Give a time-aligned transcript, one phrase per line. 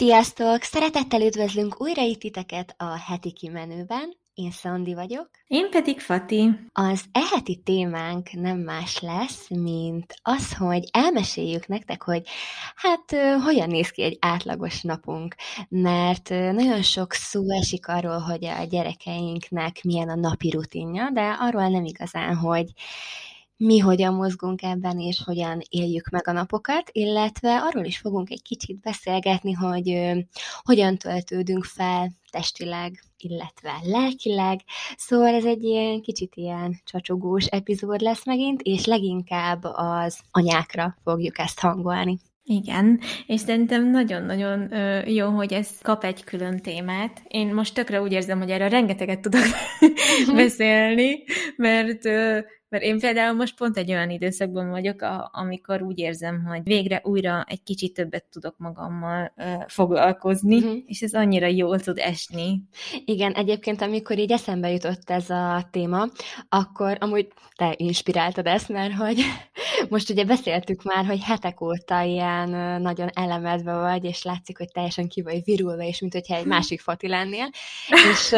[0.00, 0.62] Sziasztok!
[0.62, 4.16] Szeretettel üdvözlünk újra itt titeket a heti kimenőben.
[4.34, 5.30] Én Szandi vagyok.
[5.46, 6.50] Én pedig Fati.
[6.72, 12.22] Az eheti témánk nem más lesz, mint az, hogy elmeséljük nektek, hogy
[12.74, 15.34] hát hogyan néz ki egy átlagos napunk,
[15.68, 21.68] mert nagyon sok szó esik arról, hogy a gyerekeinknek milyen a napi rutinja, de arról
[21.68, 22.66] nem igazán, hogy
[23.60, 28.42] mi hogyan mozgunk ebben, és hogyan éljük meg a napokat, illetve arról is fogunk egy
[28.42, 30.18] kicsit beszélgetni, hogy ö,
[30.62, 34.60] hogyan töltődünk fel testileg, illetve lelkileg.
[34.96, 41.38] Szóval ez egy ilyen kicsit ilyen csacsogós epizód lesz megint, és leginkább az anyákra fogjuk
[41.38, 42.18] ezt hangolni.
[42.44, 44.72] Igen, és szerintem nagyon-nagyon
[45.06, 47.22] jó, hogy ez kap egy külön témát.
[47.28, 49.44] Én most tökre úgy érzem, hogy erre rengeteget tudok
[50.34, 51.24] beszélni,
[51.56, 52.02] mert
[52.70, 57.00] mert én például most pont egy olyan időszakban vagyok, a, amikor úgy érzem, hogy végre
[57.04, 59.34] újra egy kicsit többet tudok magammal
[59.66, 60.76] foglalkozni, uh-huh.
[60.86, 62.62] és ez annyira jól tud esni.
[63.04, 66.06] Igen, egyébként amikor így eszembe jutott ez a téma,
[66.48, 69.20] akkor amúgy te inspiráltad ezt, mert hogy
[69.88, 75.08] most ugye beszéltük már, hogy hetek óta ilyen nagyon elemedve vagy, és látszik, hogy teljesen
[75.08, 77.50] ki vagy virulva, és mint hogyha egy másik fati lennél,
[78.10, 78.34] és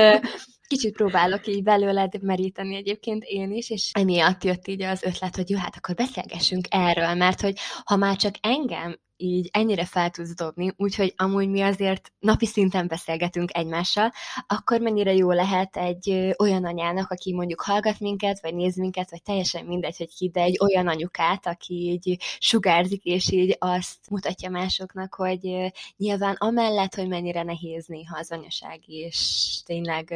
[0.73, 5.51] kicsit próbálok így belőled meríteni egyébként én is, és emiatt jött így az ötlet, hogy
[5.51, 10.35] jó, hát akkor beszélgessünk erről, mert hogy ha már csak engem így ennyire fel tudsz
[10.35, 14.13] dobni, úgyhogy amúgy mi azért napi szinten beszélgetünk egymással,
[14.47, 19.23] akkor mennyire jó lehet egy olyan anyának, aki mondjuk hallgat minket, vagy néz minket, vagy
[19.23, 24.51] teljesen mindegy, hogy ki, de egy olyan anyukát, aki így sugárzik, és így azt mutatja
[24.51, 30.11] másoknak, hogy nyilván amellett, hogy mennyire nehéz néha az anyaság, és tényleg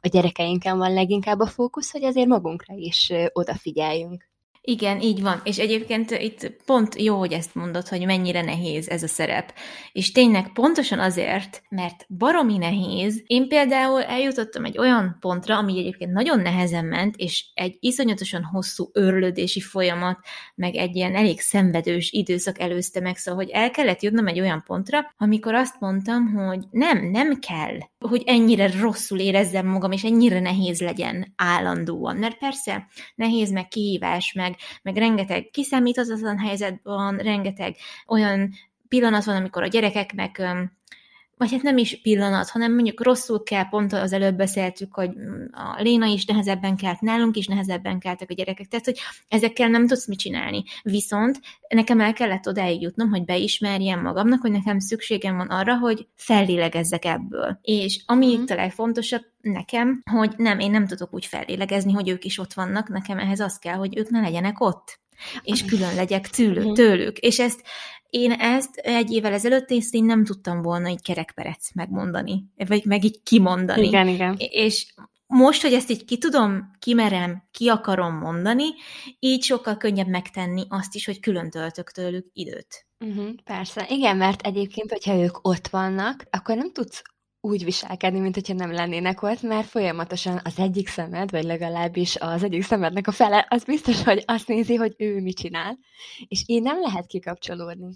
[0.00, 4.28] a gyerekeinken van leginkább a fókusz, hogy azért magunkra is odafigyeljünk.
[4.70, 5.40] Igen, így van.
[5.44, 9.54] És egyébként itt pont jó, hogy ezt mondod, hogy mennyire nehéz ez a szerep.
[9.92, 13.22] És tényleg pontosan azért, mert baromi nehéz.
[13.26, 18.90] Én például eljutottam egy olyan pontra, ami egyébként nagyon nehezen ment, és egy iszonyatosan hosszú
[18.92, 20.18] örlődési folyamat,
[20.54, 24.62] meg egy ilyen elég szenvedős időszak előzte meg, szóval, hogy el kellett jutnom egy olyan
[24.66, 30.40] pontra, amikor azt mondtam, hogy nem, nem kell, hogy ennyire rosszul érezzem magam, és ennyire
[30.40, 32.16] nehéz legyen állandóan.
[32.16, 37.76] Mert persze nehéz, meg kihívás, meg meg rengeteg kiszámíthatatlan helyzet van, rengeteg
[38.06, 38.50] olyan
[38.88, 40.42] pillanat van, amikor a gyerekeknek
[41.38, 45.10] vagy hát nem is pillanat, hanem mondjuk rosszul kell, pont az előbb beszéltük, hogy
[45.52, 49.86] a Léna is nehezebben kelt, nálunk is nehezebben keltek a gyerekek, tehát hogy ezekkel nem
[49.86, 50.64] tudsz mit csinálni.
[50.82, 56.06] Viszont nekem el kellett odáig jutnom, hogy beismerjem magamnak, hogy nekem szükségem van arra, hogy
[56.14, 57.58] fellélegezzek ebből.
[57.62, 58.30] És ami mm.
[58.30, 62.52] itt a legfontosabb nekem, hogy nem, én nem tudok úgy fellélegezni, hogy ők is ott
[62.52, 65.00] vannak, nekem ehhez az kell, hogy ők ne legyenek ott
[65.42, 66.72] és külön legyek tőlük, mhm.
[66.72, 67.18] tőlük.
[67.18, 67.62] És ezt
[68.10, 73.04] én ezt egy évvel ezelőtt ezt én nem tudtam volna így kerekperec megmondani, vagy meg
[73.04, 73.86] így kimondani.
[73.86, 74.36] Igen, igen.
[74.38, 74.94] És
[75.26, 78.64] most, hogy ezt így ki tudom, kimerem, ki akarom mondani,
[79.18, 82.86] így sokkal könnyebb megtenni azt is, hogy külön töltök tőlük időt.
[83.04, 83.86] Uh-huh, persze.
[83.88, 87.02] Igen, mert egyébként, hogyha ők ott vannak, akkor nem tudsz
[87.40, 92.42] úgy viselkedni, mint hogyha nem lennének ott, mert folyamatosan az egyik szemed, vagy legalábbis az
[92.42, 95.78] egyik szemednek a fele, az biztos, hogy azt nézi, hogy ő mit csinál,
[96.28, 97.94] és így nem lehet kikapcsolódni.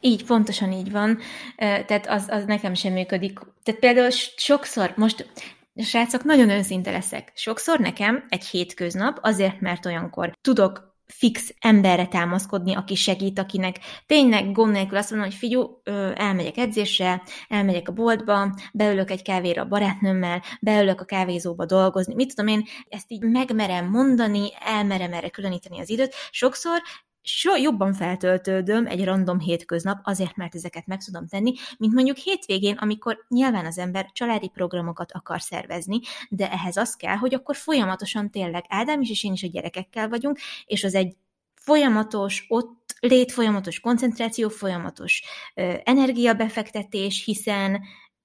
[0.00, 1.18] Így, pontosan így van.
[1.56, 3.38] Tehát az, az nekem sem működik.
[3.62, 5.32] Tehát például sokszor, most
[5.76, 7.32] srácok, nagyon őszinte leszek.
[7.34, 13.76] Sokszor nekem egy hétköznap, azért, mert olyankor tudok fix emberre támaszkodni, aki segít, akinek
[14.06, 15.80] tényleg gond nélkül azt mondom, hogy figyú,
[16.14, 22.34] elmegyek edzésre, elmegyek a boltba, beülök egy kávéra a barátnőmmel, beülök a kávézóba dolgozni, mit
[22.34, 26.14] tudom én, ezt így megmerem mondani, elmerem erre különíteni az időt.
[26.30, 26.82] Sokszor
[27.22, 32.76] so jobban feltöltődöm egy random hétköznap, azért, mert ezeket meg tudom tenni, mint mondjuk hétvégén,
[32.76, 38.30] amikor nyilván az ember családi programokat akar szervezni, de ehhez az kell, hogy akkor folyamatosan
[38.30, 41.16] tényleg Ádám is és én is a gyerekekkel vagyunk, és az egy
[41.54, 45.22] folyamatos, ott lét folyamatos koncentráció, folyamatos
[45.54, 47.80] ö, energiabefektetés, hiszen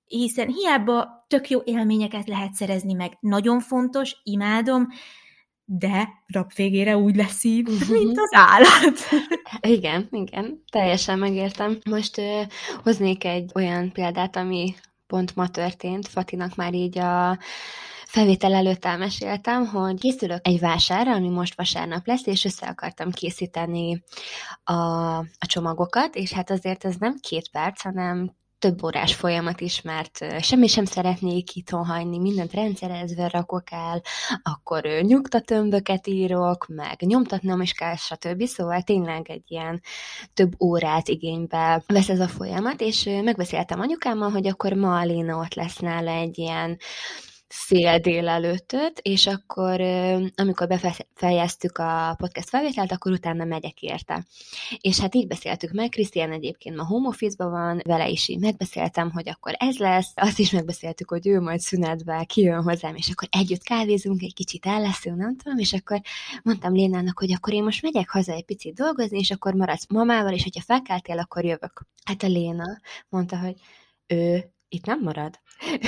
[0.05, 3.17] hiszen hiába tök jó élményeket lehet szerezni meg.
[3.19, 4.87] Nagyon fontos, imádom,
[5.65, 7.89] de rap végére úgy lesz így, uh-huh.
[7.97, 8.99] mint az állat.
[9.77, 11.77] igen, igen, teljesen megértem.
[11.89, 12.41] Most uh,
[12.83, 14.75] hoznék egy olyan példát, ami
[15.07, 16.07] pont ma történt.
[16.07, 17.39] Fatinak már így a
[18.05, 24.03] felvétel előtt elmeséltem, hogy készülök egy vásárra, ami most vasárnap lesz, és össze akartam készíteni
[24.63, 24.73] a,
[25.17, 30.43] a csomagokat, és hát azért ez nem két perc, hanem több órás folyamat is, mert
[30.43, 34.01] semmi sem szeretnék itthon hagyni, mindent rendszerezve rakok el,
[34.43, 38.43] akkor nyugtatömböket írok, meg nyomtatnom is kell, stb.
[38.43, 39.81] Szóval tényleg egy ilyen
[40.33, 45.53] több órát igénybe vesz ez a folyamat, és megbeszéltem anyukámmal, hogy akkor ma Léna ott
[45.53, 46.77] lesz nála egy ilyen
[47.55, 49.81] fél délelőttöt, és akkor,
[50.35, 54.25] amikor befejeztük a podcast felvételt, akkor utána megyek érte.
[54.81, 59.11] És hát így beszéltük meg, Krisztián egyébként ma home office van, vele is így megbeszéltem,
[59.11, 63.27] hogy akkor ez lesz, azt is megbeszéltük, hogy ő majd szünetben kijön hozzám, és akkor
[63.31, 66.01] együtt kávézunk, egy kicsit elleszünk, nem tudom, és akkor
[66.43, 70.33] mondtam Lénának, hogy akkor én most megyek haza egy picit dolgozni, és akkor maradsz mamával,
[70.33, 71.85] és hogyha felkeltél, akkor jövök.
[72.03, 72.79] Hát a Léna
[73.09, 73.55] mondta, hogy
[74.07, 75.39] ő itt nem marad.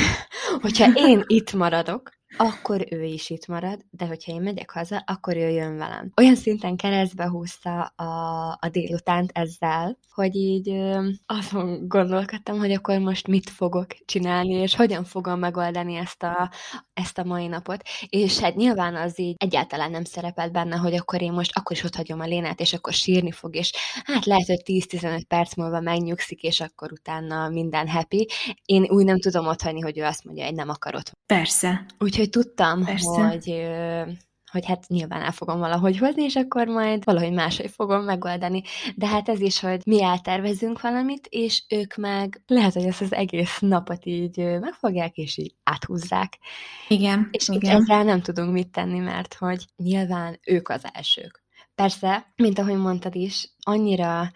[0.62, 5.36] hogyha én itt maradok, akkor ő is itt marad, de hogyha én megyek haza, akkor
[5.36, 6.12] ő jön velem.
[6.18, 13.00] Olyan szinten keresztbe húzta a, a délutánt ezzel, hogy így ö, azon gondolkodtam, hogy akkor
[13.00, 16.52] most mit fogok csinálni, és hogyan fogom megoldani ezt a,
[16.94, 17.82] ezt a mai napot.
[18.10, 21.84] És hát nyilván az így egyáltalán nem szerepelt benne, hogy akkor én most akkor is
[21.84, 23.72] ott hagyom a Lénát, és akkor sírni fog, és
[24.04, 28.28] hát lehet, hogy 10-15 perc múlva megnyugszik, és akkor utána minden happy.
[28.66, 31.12] Én úgy nem tudom ott hagyni, hogy ő azt mondja, hogy nem akarod.
[31.26, 31.86] Persze.
[32.18, 33.22] Úgyhogy tudtam, Persze.
[33.22, 33.68] hogy
[34.52, 38.64] hogy hát nyilván el fogom valahogy hozni, és akkor majd valahogy máshogy fogom megoldani.
[38.96, 43.14] De hát ez is, hogy mi eltervezünk valamit, és ők meg lehet, hogy ezt az
[43.14, 46.38] egész napot így megfogják, és így áthúzzák.
[46.88, 47.28] Igen.
[47.32, 47.82] És igen.
[47.82, 51.44] ezzel nem tudunk mit tenni, mert hogy nyilván ők az elsők.
[51.76, 54.32] Persze, mint ahogy mondtad is, annyira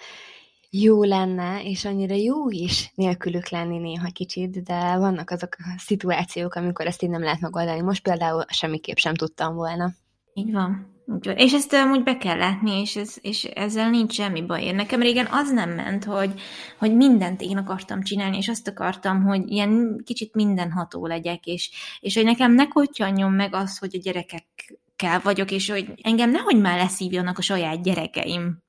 [0.73, 6.55] jó lenne, és annyira jó is nélkülük lenni néha kicsit, de vannak azok a szituációk,
[6.55, 7.81] amikor ezt így nem lehet megoldani.
[7.81, 9.93] Most például semmiképp sem tudtam volna.
[10.33, 10.89] Így van.
[11.35, 14.63] És ezt amúgy be kell látni, és, ez, és ezzel nincs semmi baj.
[14.63, 16.33] Én nekem régen az nem ment, hogy,
[16.79, 22.15] hogy mindent én akartam csinálni, és azt akartam, hogy ilyen kicsit mindenható legyek, és, és
[22.15, 26.77] hogy nekem ne kottyanjon meg az, hogy a gyerekekkel vagyok, és hogy engem nehogy már
[26.77, 28.63] leszívjanak a saját gyerekeim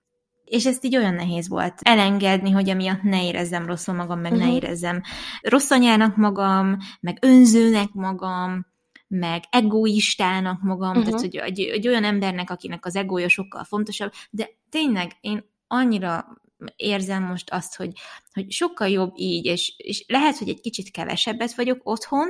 [0.52, 4.46] és ezt így olyan nehéz volt elengedni, hogy emiatt ne érezzem rosszul magam, meg uh-huh.
[4.46, 4.62] ne mhm.
[4.62, 5.02] érezzem
[5.40, 8.66] rossz anyának magam, meg önzőnek magam,
[9.08, 11.04] meg egoistának magam, uh-huh.
[11.04, 16.26] tehát hogy egy, egy olyan embernek, akinek az egója sokkal fontosabb, de tényleg én annyira
[16.76, 17.92] érzem most azt, hogy,
[18.32, 22.28] hogy sokkal jobb így, és, és lehet, hogy egy kicsit kevesebbet vagyok otthon,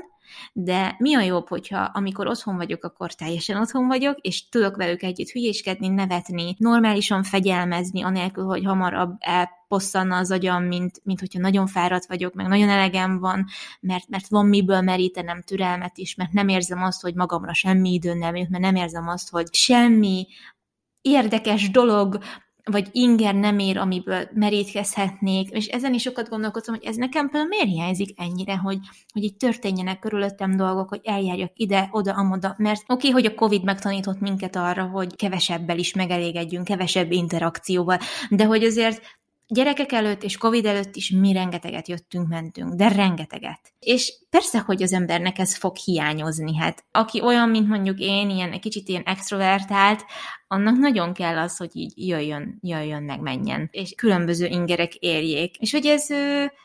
[0.53, 5.03] de mi a jobb, hogyha amikor otthon vagyok, akkor teljesen otthon vagyok, és tudok velük
[5.03, 11.67] együtt hülyéskedni, nevetni, normálisan fegyelmezni, anélkül, hogy hamarabb elposszanna az agyam, mint, mint hogyha nagyon
[11.67, 13.47] fáradt vagyok, meg nagyon elegem van,
[13.81, 18.19] mert, mert van miből merítenem türelmet is, mert nem érzem azt, hogy magamra semmi időn
[18.19, 20.27] nem jut, mert nem érzem azt, hogy semmi
[21.01, 22.19] érdekes dolog
[22.65, 27.49] vagy inger nem ér, amiből merítkezhetnék, és ezen is sokat gondolkodtam, hogy ez nekem például
[27.49, 28.79] miért hiányzik ennyire, hogy,
[29.13, 33.35] hogy itt történjenek körülöttem dolgok, hogy eljárjak ide, oda, amoda, mert oké, okay, hogy a
[33.35, 37.99] Covid megtanított minket arra, hogy kevesebbel is megelégedjünk, kevesebb interakcióval,
[38.31, 39.03] de hogy azért
[39.47, 43.61] gyerekek előtt és Covid előtt is mi rengeteget jöttünk, mentünk, de rengeteget.
[43.79, 46.57] És persze, hogy az embernek ez fog hiányozni.
[46.57, 50.05] Hát aki olyan, mint mondjuk én, ilyen egy kicsit ilyen extrovertált,
[50.49, 53.69] annak nagyon kell az, hogy így jöjjön, jöjjön, meg menjen.
[53.71, 55.57] És különböző ingerek érjék.
[55.57, 56.07] És hogy ez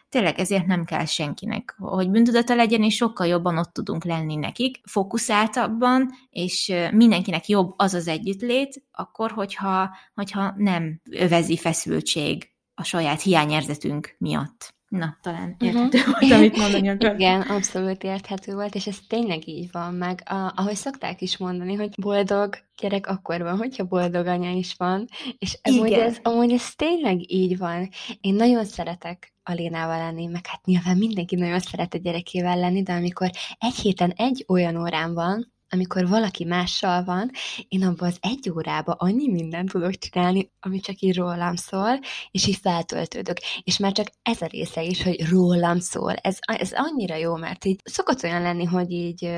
[0.09, 4.79] tényleg ezért nem kell senkinek, hogy bűntudata legyen, és sokkal jobban ott tudunk lenni nekik,
[4.83, 13.21] fókuszáltabban, és mindenkinek jobb az az együttlét, akkor, hogyha, hogyha nem övezi feszültség a saját
[13.21, 14.75] hiányérzetünk miatt.
[14.87, 15.65] Na, talán mhm.
[15.65, 16.19] érthető uh-huh.
[16.19, 17.19] volt, amit mondani akartam.
[17.19, 21.73] Igen, abszolút érthető volt, és ez tényleg így van, meg a, ahogy szokták is mondani,
[21.73, 25.07] hogy boldog gyerek akkor van, hogyha boldog anya is van,
[25.37, 27.89] és amúgy ez, amúgy ez tényleg így van.
[28.21, 32.93] Én nagyon szeretek Alénával lenni, meg hát nyilván mindenki nagyon szeret a gyerekével lenni, de
[32.93, 33.29] amikor
[33.59, 37.31] egy héten egy olyan órán van, amikor valaki mással van,
[37.67, 41.99] én abban az egy órába annyi mindent tudok csinálni, ami csak így rólam szól,
[42.31, 43.37] és így feltöltődök.
[43.63, 46.13] És már csak ez a része is, hogy rólam szól.
[46.13, 49.29] Ez, ez annyira jó, mert így szokott olyan lenni, hogy így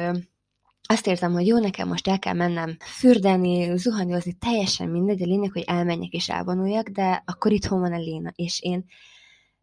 [0.91, 5.51] azt érzem, hogy jó, nekem most el kell mennem fürdeni, zuhanyozni, teljesen mindegy, a lényeg,
[5.51, 8.86] hogy elmenjek és elvonuljak, de akkor itthon van a Léna, és én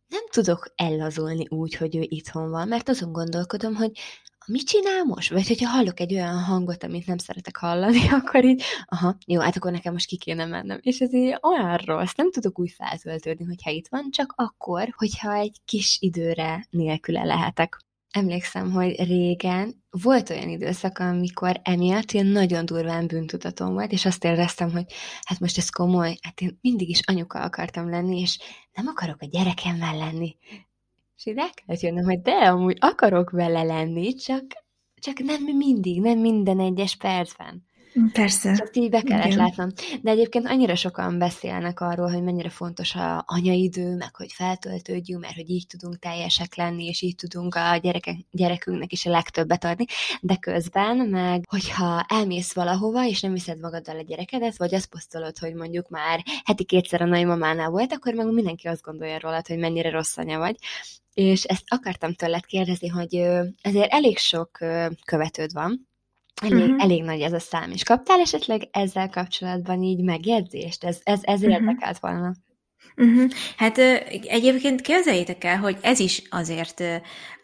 [0.08, 3.90] nem tudok ellazulni úgy, hogy ő itthon van, mert azon gondolkodom, hogy
[4.46, 5.30] mit csinál most?
[5.30, 9.56] Vagy hogyha hallok egy olyan hangot, amit nem szeretek hallani, akkor így, aha, jó, hát
[9.56, 10.78] akkor nekem most ki kéne mennem.
[10.82, 15.34] És ez így olyan rossz, nem tudok úgy feltöltődni, hogyha itt van, csak akkor, hogyha
[15.34, 17.78] egy kis időre nélküle lehetek.
[18.10, 24.24] Emlékszem, hogy régen volt olyan időszak, amikor emiatt ilyen nagyon durván bűntudatom volt, és azt
[24.24, 24.84] éreztem, hogy
[25.22, 28.38] hát most ez komoly, hát én mindig is anyuka akartam lenni, és
[28.72, 30.36] nem akarok a gyerekemmel lenni
[31.16, 34.44] És így el kellett jönnöm, hogy de amúgy akarok vele lenni, csak,
[35.00, 37.66] csak nem mindig, nem minden egyes percben.
[38.12, 38.54] Persze.
[38.54, 39.38] Csak így be kellett Igen.
[39.38, 39.68] látnom.
[40.02, 45.34] De egyébként annyira sokan beszélnek arról, hogy mennyire fontos a anyaidő, meg hogy feltöltődjünk, mert
[45.34, 49.84] hogy így tudunk teljesek lenni, és így tudunk a gyereke, gyerekünknek is a legtöbbet adni,
[50.20, 55.38] de közben meg, hogyha elmész valahova, és nem viszed magaddal a gyerekedet, vagy azt posztolod,
[55.38, 59.58] hogy mondjuk már heti kétszer a nagymamánál volt, akkor meg mindenki azt gondolja rólad, hogy
[59.58, 60.56] mennyire rossz anya vagy,
[61.14, 63.14] és ezt akartam tőled kérdezni, hogy
[63.60, 64.50] ezért elég sok
[65.04, 65.88] követőd van,
[66.42, 66.82] Elég, uh-huh.
[66.82, 70.84] elég nagy ez a szám, és kaptál esetleg ezzel kapcsolatban így megjegyzést?
[70.84, 71.54] Ez, ez, ez uh-huh.
[71.54, 72.34] érdekelt volna.
[72.96, 73.30] Uh-huh.
[73.56, 73.78] Hát
[74.22, 76.82] egyébként képzeljétek el, hogy ez is azért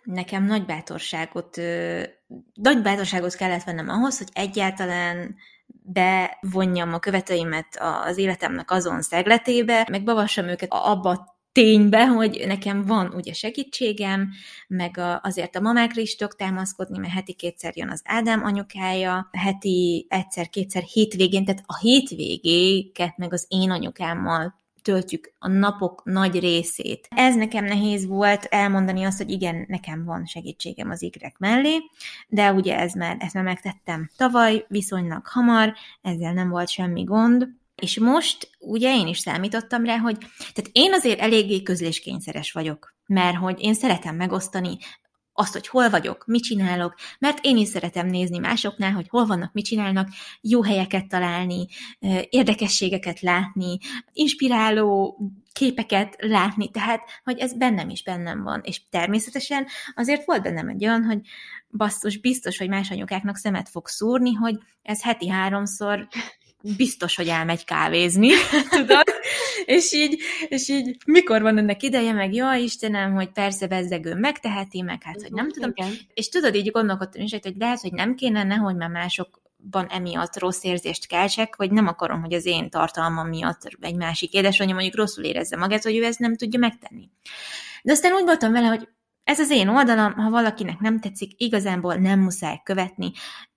[0.03, 1.57] nekem nagy bátorságot,
[2.53, 7.67] nagy bátorságot kellett vennem ahhoz, hogy egyáltalán bevonjam a követőimet
[8.05, 14.31] az életemnek azon szegletébe, meg bavassam őket abba ténybe, hogy nekem van ugye segítségem,
[14.69, 19.29] meg a, azért a mamákra is tudok támaszkodni, mert heti kétszer jön az Ádám anyukája,
[19.33, 27.09] heti egyszer-kétszer hétvégén, tehát a hétvégéket meg az én anyukámmal töltjük a napok nagy részét.
[27.11, 31.79] Ez nekem nehéz volt elmondani azt, hogy igen, nekem van segítségem az ikrek mellé,
[32.29, 37.49] de ugye ez már, ezt már megtettem tavaly, viszonylag hamar, ezzel nem volt semmi gond,
[37.83, 43.37] és most ugye én is számítottam rá, hogy tehát én azért eléggé közléskényszeres vagyok, mert
[43.37, 44.77] hogy én szeretem megosztani
[45.33, 49.53] azt, hogy hol vagyok, mit csinálok, mert én is szeretem nézni másoknál, hogy hol vannak,
[49.53, 50.09] mit csinálnak,
[50.41, 51.67] jó helyeket találni,
[52.29, 53.79] érdekességeket látni,
[54.13, 55.19] inspiráló
[55.53, 60.85] képeket látni, tehát, hogy ez bennem is bennem van, és természetesen azért volt bennem egy
[60.85, 61.21] olyan, hogy
[61.71, 66.09] basszus, biztos, hogy más anyukáknak szemet fog szúrni, hogy ez heti háromszor
[66.77, 68.29] biztos, hogy elmegy kávézni,
[68.77, 69.05] tudod?
[69.65, 74.81] és így, és így mikor van ennek ideje, meg jó Istenem, hogy persze bezzegő megteheti,
[74.81, 75.71] meg hát, hogy nem tudom.
[75.75, 75.93] Igen.
[76.15, 80.65] És tudod, így gondolkodtam is, hogy lehet, hogy nem kéne, nehogy már másokban emiatt rossz
[80.65, 85.25] érzést keltsek, hogy nem akarom, hogy az én tartalmam miatt egy másik édesanyja mondjuk rosszul
[85.25, 87.09] érezze magát, hogy ő ezt nem tudja megtenni.
[87.83, 88.89] De aztán úgy voltam vele, hogy
[89.25, 93.13] ez az én oldalam, ha valakinek nem tetszik, igazából nem muszáj követni.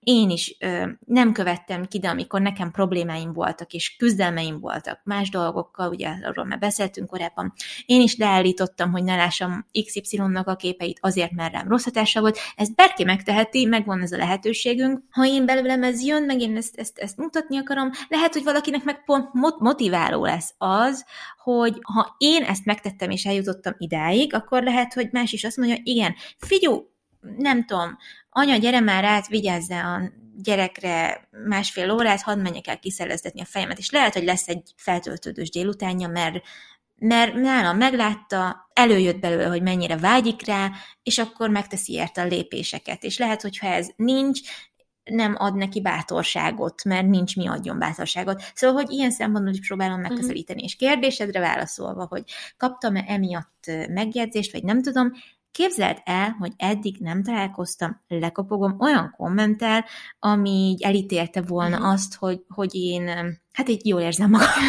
[0.08, 5.30] Én is ö, nem követtem ki, de amikor nekem problémáim voltak, és küzdelmeim voltak más
[5.30, 7.52] dolgokkal, ugye arról már beszéltünk korábban,
[7.86, 12.38] én is leállítottam, hogy ne lássam XY-nak a képeit azért, mert rám rossz hatása volt.
[12.56, 15.02] Ezt bárki megteheti, megvan ez a lehetőségünk.
[15.10, 18.84] Ha én belőlem ez jön, meg én ezt, ezt, ezt mutatni akarom, lehet, hogy valakinek
[18.84, 21.04] meg pont motiváló lesz az,
[21.42, 25.76] hogy ha én ezt megtettem és eljutottam idáig, akkor lehet, hogy más is azt mondja,
[25.82, 26.94] igen, figyú,
[27.36, 27.96] nem tudom,
[28.30, 33.78] anya, gyere már át, vigyázz a gyerekre másfél órát, hadd menjek el kiszereztetni a fejemet,
[33.78, 36.42] és lehet, hogy lesz egy feltöltődős délutánja, mert
[36.98, 40.70] mert nálam meglátta, előjött belőle, hogy mennyire vágyik rá,
[41.02, 43.02] és akkor megteszi érte a lépéseket.
[43.02, 44.40] És lehet, hogyha ez nincs,
[45.04, 48.42] nem ad neki bátorságot, mert nincs mi adjon bátorságot.
[48.54, 50.08] Szóval, hogy ilyen szempontból is próbálom mhm.
[50.08, 50.62] megközelíteni.
[50.62, 50.72] Uh-huh.
[50.72, 52.22] És kérdésedre válaszolva, hogy
[52.56, 55.12] kaptam-e emiatt megjegyzést, vagy nem tudom,
[55.56, 59.84] Képzeld el, hogy eddig nem találkoztam, lekopogom olyan kommentel,
[60.18, 61.92] ami így elítélte volna uh-huh.
[61.92, 63.06] azt, hogy, hogy én,
[63.52, 64.48] hát így jól érzem magam.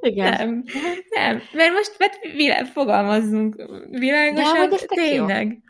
[0.00, 0.30] Igen.
[0.30, 0.64] Nem,
[1.08, 3.54] nem, mert most mert világ, fogalmazzunk
[3.90, 5.46] világosan, De, tényleg.
[5.46, 5.69] Jó.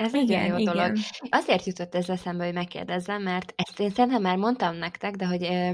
[0.00, 0.74] Ez igen, jó igen.
[0.74, 0.96] dolog.
[1.28, 5.42] Azért jutott ez eszembe, hogy megkérdezzem, mert ezt én szerintem már mondtam nektek, de hogy
[5.44, 5.70] ö,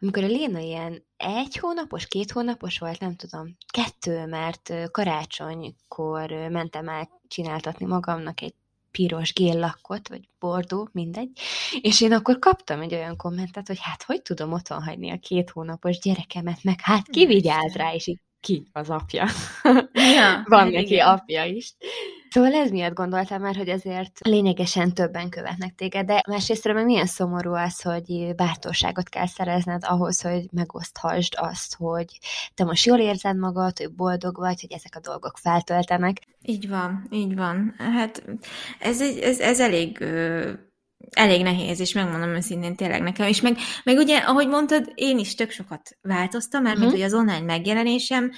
[0.00, 6.88] amikor a Léna ilyen egy hónapos, két hónapos volt, nem tudom, kettő, mert karácsonykor mentem
[6.88, 8.54] el csináltatni magamnak egy
[8.90, 11.30] piros géllakkot, vagy bordó, mindegy,
[11.80, 15.50] és én akkor kaptam egy olyan kommentet, hogy hát hogy tudom otthon hagyni a két
[15.50, 19.26] hónapos gyerekemet, meg hát ki vigyáz rá, és így ki az apja.
[19.92, 21.08] Ja, Van neki igen.
[21.08, 21.74] apja is.
[22.32, 27.06] Szóval ez miatt gondoltam már, hogy ezért lényegesen többen követnek téged, de másrészt meg milyen
[27.06, 32.18] szomorú az, hogy bátorságot kell szerezned ahhoz, hogy megoszthasd azt, hogy
[32.54, 36.16] te most jól érzed magad, hogy boldog vagy, hogy ezek a dolgok feltöltenek.
[36.42, 37.74] Így van, így van.
[37.78, 38.24] Hát
[38.78, 40.04] ez, ez, ez elég
[41.10, 43.26] elég nehéz, és megmondom őszintén tényleg nekem.
[43.26, 46.90] És meg, meg ugye, ahogy mondtad, én is tök sokat változtam, mert uh-huh.
[46.92, 48.30] mint hogy az online megjelenésem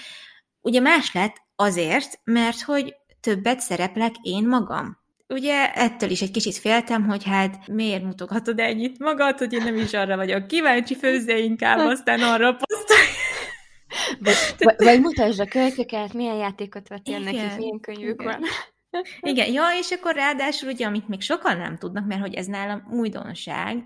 [0.60, 2.94] ugye más lett azért, mert hogy
[3.24, 4.98] többet szereplek én magam.
[5.28, 9.76] Ugye ettől is egy kicsit féltem, hogy hát miért mutogatod ennyit magad, hogy én nem
[9.76, 13.08] is arra vagyok kíváncsi, főzze inkább, aztán arra posztolj.
[14.18, 14.36] Vagy,
[14.86, 18.40] vagy mutasd a költöket, milyen játékot vettél neki, milyen könyvük igen.
[18.40, 18.48] van.
[19.32, 22.86] Igen, ja, és akkor ráadásul ugye, amit még sokan nem tudnak, mert hogy ez nálam
[22.90, 23.82] újdonság,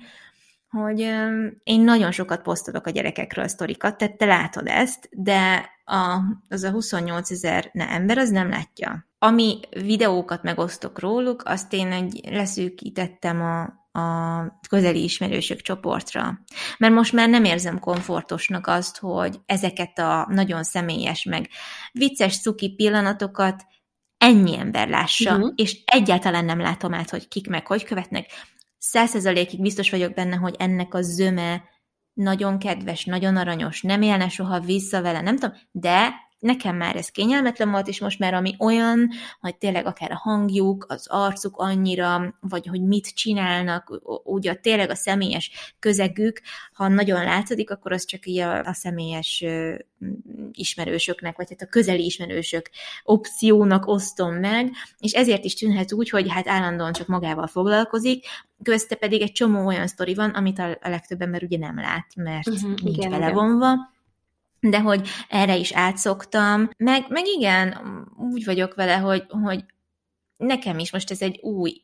[0.68, 5.71] hogy um, én nagyon sokat posztolok a gyerekekről a sztorikat, tehát te látod ezt, de
[5.88, 9.07] a, az a 28 ezer ember az nem látja.
[9.18, 13.61] Ami videókat megosztok róluk, azt én egy, leszűkítettem a,
[14.00, 16.38] a közeli ismerősök csoportra.
[16.78, 21.49] Mert most már nem érzem komfortosnak azt, hogy ezeket a nagyon személyes, meg
[21.92, 23.64] vicces, cuki pillanatokat
[24.18, 25.52] ennyi ember lássa, uh-huh.
[25.57, 28.26] és egyáltalán nem látom át, hogy kik meg hogy követnek.
[28.78, 31.62] Százszerzalékig biztos vagyok benne, hogy ennek a zöme
[32.18, 37.09] nagyon kedves, nagyon aranyos, nem élne soha vissza vele, nem tudom, de nekem már ez
[37.09, 42.35] kényelmetlen volt, és most már ami olyan, hogy tényleg akár a hangjuk, az arcuk annyira,
[42.40, 46.40] vagy hogy mit csinálnak, ugye tényleg a személyes közegük,
[46.73, 49.45] ha nagyon látszik, akkor az csak így a, a személyes
[50.52, 52.71] ismerősöknek, vagy hát a közeli ismerősök
[53.04, 58.25] opciónak osztom meg, és ezért is tűnhet úgy, hogy hát állandóan csak magával foglalkozik,
[58.62, 62.49] közte pedig egy csomó olyan sztori van, amit a, legtöbb ember ugye nem lát, mert
[62.49, 63.66] uh-huh, nincs igen, belevonva.
[63.66, 63.97] Igen
[64.60, 67.76] de hogy erre is átszoktam, meg, meg igen,
[68.32, 69.64] úgy vagyok vele, hogy, hogy
[70.36, 71.82] nekem is most ez egy új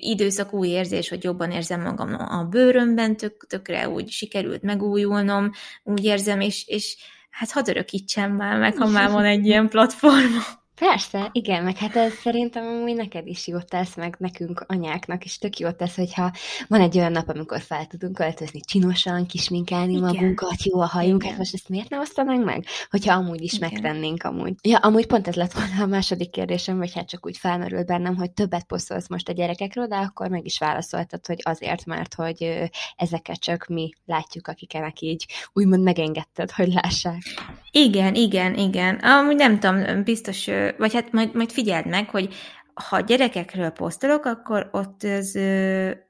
[0.00, 5.50] időszak, új érzés, hogy jobban érzem magam a bőrömben, tök, tökre úgy sikerült megújulnom,
[5.82, 6.96] úgy érzem, és, és
[7.30, 10.32] hát hadd örökítsem már meg, ha már van egy ilyen platform.
[10.78, 15.38] Persze, igen, meg hát ez szerintem amúgy neked is jót tesz, meg nekünk anyáknak is
[15.38, 16.32] tök jót tesz, hogyha
[16.68, 20.02] van egy olyan nap, amikor fel tudunk öltözni csinosan, kisminkálni igen.
[20.02, 21.28] magunkat, jó a hajunk, igen.
[21.28, 22.64] hát most ezt miért ne osztanánk meg?
[22.90, 23.70] Hogyha amúgy is igen.
[23.72, 24.54] megtennénk amúgy.
[24.62, 28.16] Ja, amúgy pont ez lett volna a második kérdésem, vagy hát csak úgy felmerült bennem,
[28.16, 32.70] hogy többet posztolsz most a gyerekekről, de akkor meg is válaszoltad, hogy azért, mert hogy
[32.96, 37.22] ezeket csak mi látjuk, akiknek így úgymond megengedted, hogy lássák.
[37.70, 38.94] Igen, igen, igen.
[38.94, 42.34] Amúgy nem tudom, biztos vagy hát majd, majd figyeld meg, hogy
[42.74, 45.32] ha gyerekekről posztolok, akkor ott ez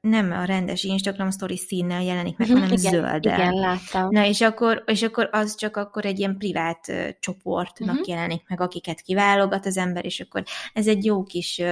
[0.01, 3.25] nem a rendes Instagram story színnel jelenik meg, mhm, hanem igen, zöld.
[3.25, 4.09] Igen, láttam.
[4.11, 8.09] Na, és akkor, és akkor az csak akkor egy ilyen privát csoportnak uh-huh.
[8.09, 10.43] jelenik meg, akiket kiválogat az ember, és akkor
[10.73, 11.63] ez egy jó kis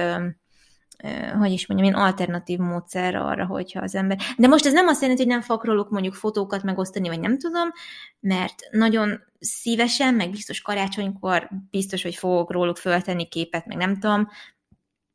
[1.39, 4.17] hogy is mondjam, én alternatív módszer arra, hogyha az ember...
[4.37, 7.37] De most ez nem azt jelenti, hogy nem fogok róluk mondjuk fotókat megosztani, vagy nem
[7.37, 7.69] tudom,
[8.19, 14.27] mert nagyon szívesen, meg biztos karácsonykor biztos, hogy fogok róluk föltenni képet, meg nem tudom,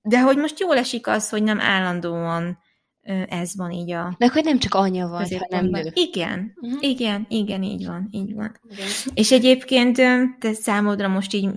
[0.03, 2.59] de hogy most jól esik az, hogy nem állandóan
[3.29, 4.15] ez van így a...
[4.19, 5.91] De akkor nem csak anya vagy, hanem nő.
[5.95, 6.83] Igen, uh-huh.
[6.83, 8.61] igen, igen, így van, így van.
[8.69, 8.87] Igen.
[9.15, 9.97] És egyébként
[10.39, 11.49] te számodra most így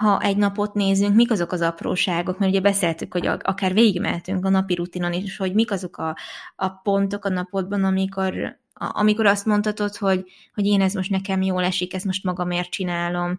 [0.00, 4.48] ha egy napot nézünk, mik azok az apróságok, mert ugye beszéltük, hogy akár végigmehetünk a
[4.48, 6.16] napi rutinon is, hogy mik azok a,
[6.56, 11.64] a pontok a napodban, amikor, amikor azt mondhatod, hogy, hogy én ez most nekem jól
[11.64, 13.38] esik, ezt most magamért csinálom,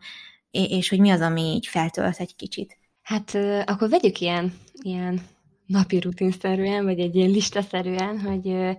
[0.52, 2.78] és hogy mi az, ami így feltölt egy kicsit.
[3.02, 5.22] Hát akkor vegyük ilyen, ilyen
[5.66, 8.76] napi rutinszerűen, vagy egy ilyen listaszerűen, hogy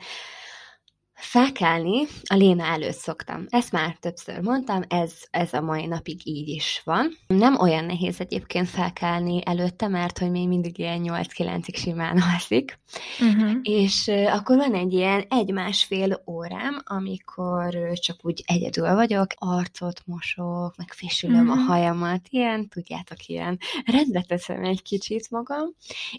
[1.22, 3.46] Felkelni a Léna előtt szoktam.
[3.48, 7.18] Ezt már többször mondtam, ez, ez a mai napig így is van.
[7.26, 12.78] Nem olyan nehéz egyébként felkelni előtte, mert hogy még mindig ilyen 8-9-ig simán alszik.
[13.20, 13.50] Uh-huh.
[13.62, 20.92] És akkor van egy ilyen egy-másfél órám, amikor csak úgy egyedül vagyok, arcot mosok, meg
[20.92, 21.62] fésülöm uh-huh.
[21.62, 25.74] a hajamat, ilyen, tudjátok, ilyen rendbe teszem egy kicsit magam,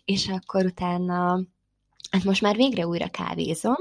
[0.05, 1.41] és akkor utána
[2.11, 3.75] Hát most már végre újra kávézom,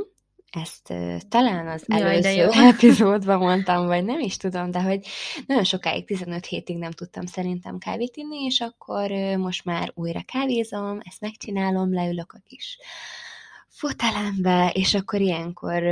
[0.52, 0.92] ezt
[1.28, 5.06] talán az Jaj, előző epizódban mondtam, vagy nem is tudom, de hogy
[5.46, 10.98] nagyon sokáig, 15 hétig nem tudtam szerintem kávét inni, és akkor most már újra kávézom,
[11.02, 12.78] ezt megcsinálom, leülök a kis
[13.82, 15.82] fotelembe, és akkor ilyenkor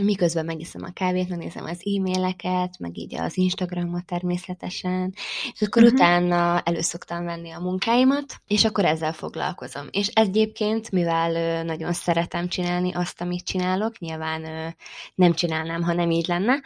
[0.00, 5.14] miközben megiszom a kávét, megnézem az e-maileket, meg így az Instagramot természetesen,
[5.52, 5.98] és akkor uh-huh.
[5.98, 9.86] utána előszoktam venni a munkáimat, és akkor ezzel foglalkozom.
[9.90, 14.74] És egyébként, mivel nagyon szeretem csinálni azt, amit csinálok, nyilván
[15.14, 16.60] nem csinálnám, ha nem így lenne,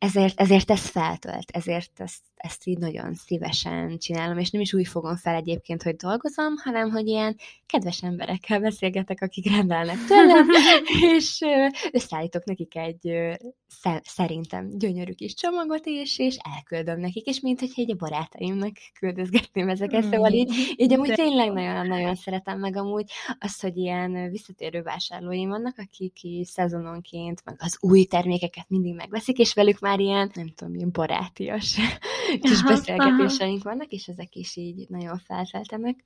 [0.00, 4.88] ezért, ezért ez feltölt, ezért ezt, ezt így nagyon szívesen csinálom, és nem is úgy
[4.88, 7.36] fogom fel egyébként, hogy dolgozom, hanem hogy ilyen
[7.66, 10.48] kedves emberekkel beszélgetek, akik rendelnek tőlem,
[11.16, 11.40] és
[11.92, 13.12] összeállítok nekik egy
[14.02, 20.06] szerintem gyönyörű kis csomagot is, és elküldöm nekik, és mint hogy egy barátaimnak küldözgetném ezeket,
[20.06, 20.10] mm.
[20.10, 25.78] szóval így, így amúgy tényleg nagyon-nagyon szeretem meg amúgy azt, hogy ilyen visszatérő vásárlóim vannak,
[25.78, 30.74] akik így szezononként, meg az új termékeket mindig megveszik, és velük már ilyen, nem tudom,
[30.74, 31.76] ilyen barátias
[32.42, 36.04] kis beszélgetéseink vannak, és ezek is így nagyon felfeltenek.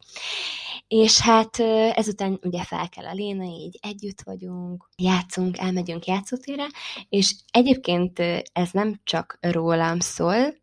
[0.89, 1.59] És hát
[1.95, 6.67] ezután ugye fel kell a Léna, így együtt vagyunk, játszunk, elmegyünk játszótérre,
[7.09, 8.19] és egyébként
[8.53, 10.63] ez nem csak rólam szól,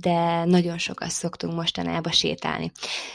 [0.00, 2.72] de nagyon sokat szoktunk mostanában sétálni.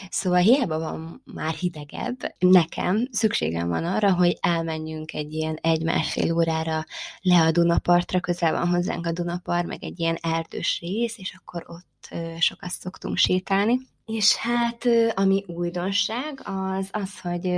[0.10, 6.86] Szóval hiába van már hidegebb, nekem szükségem van arra, hogy elmenjünk egy ilyen egy-másfél órára
[7.22, 11.66] le a Dunapartra, közel van hozzánk a Dunapar, meg egy ilyen erdős rész, és akkor
[11.68, 13.80] ott sokat szoktunk sétálni.
[14.12, 17.52] És hát, ami újdonság, az az, hogy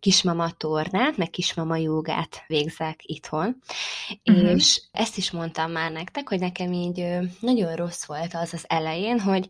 [0.00, 3.56] kismama tornát, meg kismama jogát végzek itthon.
[4.24, 4.50] Uh-huh.
[4.50, 7.04] És ezt is mondtam már nektek, hogy nekem így
[7.40, 9.48] nagyon rossz volt az az elején, hogy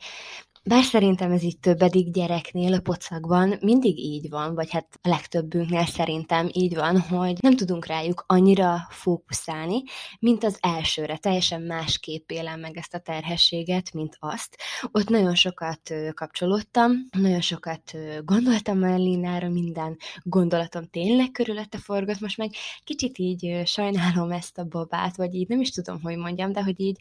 [0.69, 5.87] bár szerintem ez így többedik gyereknél a pocakban mindig így van, vagy hát a legtöbbünknél
[5.87, 9.83] szerintem így van, hogy nem tudunk rájuk annyira fókuszálni,
[10.19, 11.17] mint az elsőre.
[11.17, 14.57] Teljesen másképp élem meg ezt a terhességet, mint azt.
[14.93, 17.93] Ott nagyon sokat kapcsolódtam, nagyon sokat
[18.25, 22.51] gondoltam a Linára, minden gondolatom tényleg körülötte forgott, most meg
[22.85, 26.81] kicsit így sajnálom ezt a babát, vagy így nem is tudom, hogy mondjam, de hogy
[26.81, 26.99] így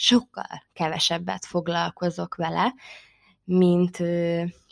[0.00, 2.74] sokkal kevesebbet foglalkozok vele,
[3.44, 3.98] mint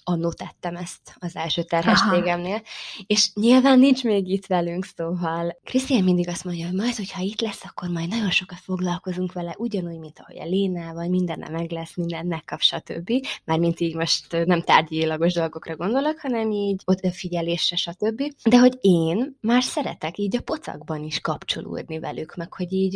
[0.08, 2.62] annó tettem ezt az első terhességemnél,
[3.06, 5.58] és nyilván nincs még itt velünk, szóval.
[5.64, 9.54] Krisztián mindig azt mondja, hogy majd, hogyha itt lesz, akkor majd nagyon sokat foglalkozunk vele,
[9.58, 13.10] ugyanúgy, mint ahogy a Lénával, mindenne meg lesz, minden megkap, stb.
[13.44, 18.22] mint így most nem tárgyilagos dolgokra gondolok, hanem így odafigyelésre, stb.
[18.48, 22.94] De hogy én már szeretek így a pocakban is kapcsolódni velük, meg hogy így,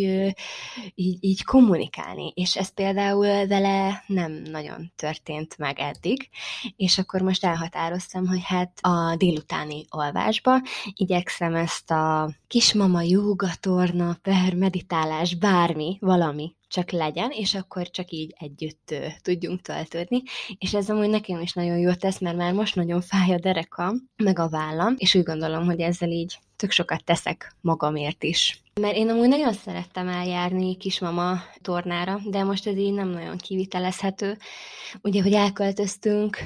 [0.95, 6.29] így, így kommunikálni, és ez például vele nem nagyon történt meg eddig,
[6.77, 10.61] és akkor most elhatároztam, hogy hát a délutáni alvásba
[10.95, 18.35] igyekszem ezt a kismama jogatorna, per meditálás, bármi, valami csak legyen, és akkor csak így
[18.39, 20.23] együtt tudjunk töltődni.
[20.59, 24.11] És ez amúgy nekem is nagyon jó tesz, mert már most nagyon fáj a derekam,
[24.17, 28.63] meg a vállam, és úgy gondolom, hogy ezzel így tök sokat teszek magamért is.
[28.81, 34.39] Mert én amúgy nagyon szerettem eljárni kismama tornára, de most ez így nem nagyon kivitelezhető.
[35.03, 36.37] Ugye, hogy elköltöztünk,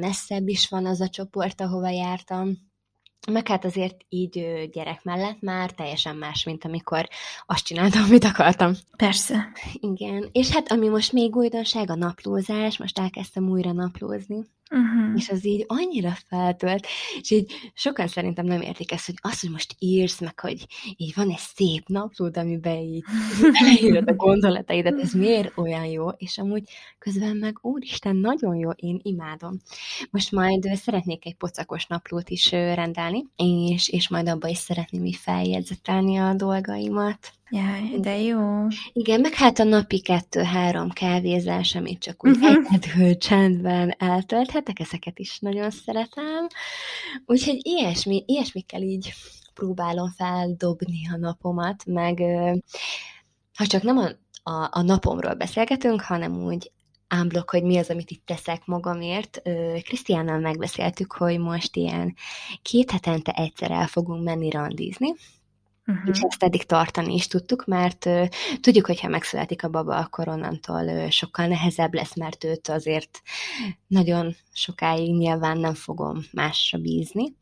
[0.00, 2.68] messzebb is van az a csoport, ahova jártam,
[3.30, 7.08] meg hát azért így gyerek mellett már teljesen más, mint amikor
[7.46, 8.72] azt csináltam, amit akartam.
[8.96, 9.52] Persze.
[9.72, 10.28] Igen.
[10.32, 14.44] És hát ami most még újdonság, a naplózás, most elkezdtem újra naplózni.
[14.70, 15.16] Uh-huh.
[15.16, 16.86] És az így annyira feltölt,
[17.20, 21.12] és így sokan szerintem nem értik ezt, hogy az, hogy most írsz, meg hogy így
[21.14, 23.04] van egy szép naplód, amiben így
[23.60, 26.62] leírod a gondolataidat, ez miért olyan jó, és amúgy
[26.98, 29.60] közben meg úristen, nagyon jó, én imádom.
[30.10, 35.16] Most majd szeretnék egy pocakos naplót is rendelni, és, és majd abba is szeretném így
[35.16, 37.37] feljegyzetelni a dolgaimat.
[37.50, 38.66] Jaj, de jó.
[38.92, 42.66] Igen, meg hát a napi kettő-három kávézás, amit csak úgy uh-huh.
[42.70, 46.46] egyedül csendben eltölthetek, ezeket is nagyon szeretem.
[47.26, 49.12] Úgyhogy ilyesmi, ilyesmikkel így
[49.54, 52.22] próbálom feldobni a napomat, meg
[53.54, 54.08] ha csak nem a,
[54.50, 56.72] a, a napomról beszélgetünk, hanem úgy
[57.08, 59.42] ámblok, hogy mi az, amit itt teszek magamért.
[59.82, 62.14] Krisztiánnal megbeszéltük, hogy most ilyen
[62.62, 65.14] két hetente egyszer el fogunk menni randizni,
[65.88, 66.08] Uh-huh.
[66.08, 68.28] És ezt eddig tartani is tudtuk, mert uh,
[68.60, 73.22] tudjuk, hogy ha megszületik a baba, akkor onnantól uh, sokkal nehezebb lesz, mert őt azért
[73.86, 77.34] nagyon sokáig nyilván nem fogom másra bízni.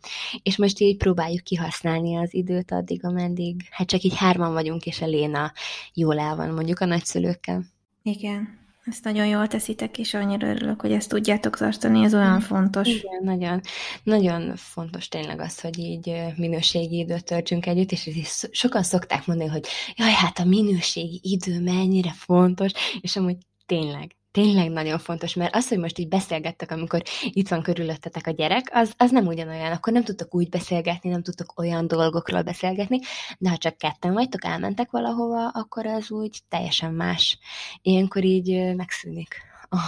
[0.42, 5.00] És most így próbáljuk kihasználni az időt addig, ameddig, hát csak így hárman vagyunk, és
[5.00, 5.52] a Léna
[5.94, 7.64] jól el van mondjuk a nagyszülőkkel.
[8.02, 8.65] Igen.
[8.86, 12.88] Ezt nagyon jól teszitek, és annyira örülök, hogy ezt tudjátok tartani, ez olyan fontos.
[12.88, 13.60] Igen, nagyon,
[14.02, 19.66] nagyon fontos tényleg az, hogy így minőségi időt töltsünk együtt, és sokan szokták mondani, hogy
[19.96, 25.68] jaj, hát a minőségi idő mennyire fontos, és amúgy tényleg, tényleg nagyon fontos, mert az,
[25.68, 29.92] hogy most így beszélgettek, amikor itt van körülöttetek a gyerek, az, az nem ugyanolyan, akkor
[29.92, 32.98] nem tudtok úgy beszélgetni, nem tudtok olyan dolgokról beszélgetni,
[33.38, 37.38] de ha csak ketten vagytok, elmentek valahova, akkor az úgy teljesen más.
[37.82, 39.34] Ilyenkor így megszűnik
[39.70, 39.78] a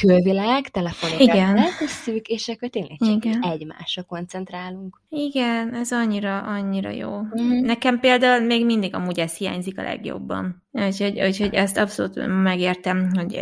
[0.00, 1.56] külvilág, telefonokat Igen.
[1.56, 3.42] eltesszük, és akkor tényleg csak Igen.
[3.42, 5.00] egymásra koncentrálunk.
[5.08, 7.20] Igen, ez annyira, annyira jó.
[7.20, 7.64] Mm.
[7.64, 10.62] Nekem például még mindig amúgy ez hiányzik a legjobban.
[10.70, 13.40] Úgyhogy, úgyhogy ezt abszolút megértem, hogy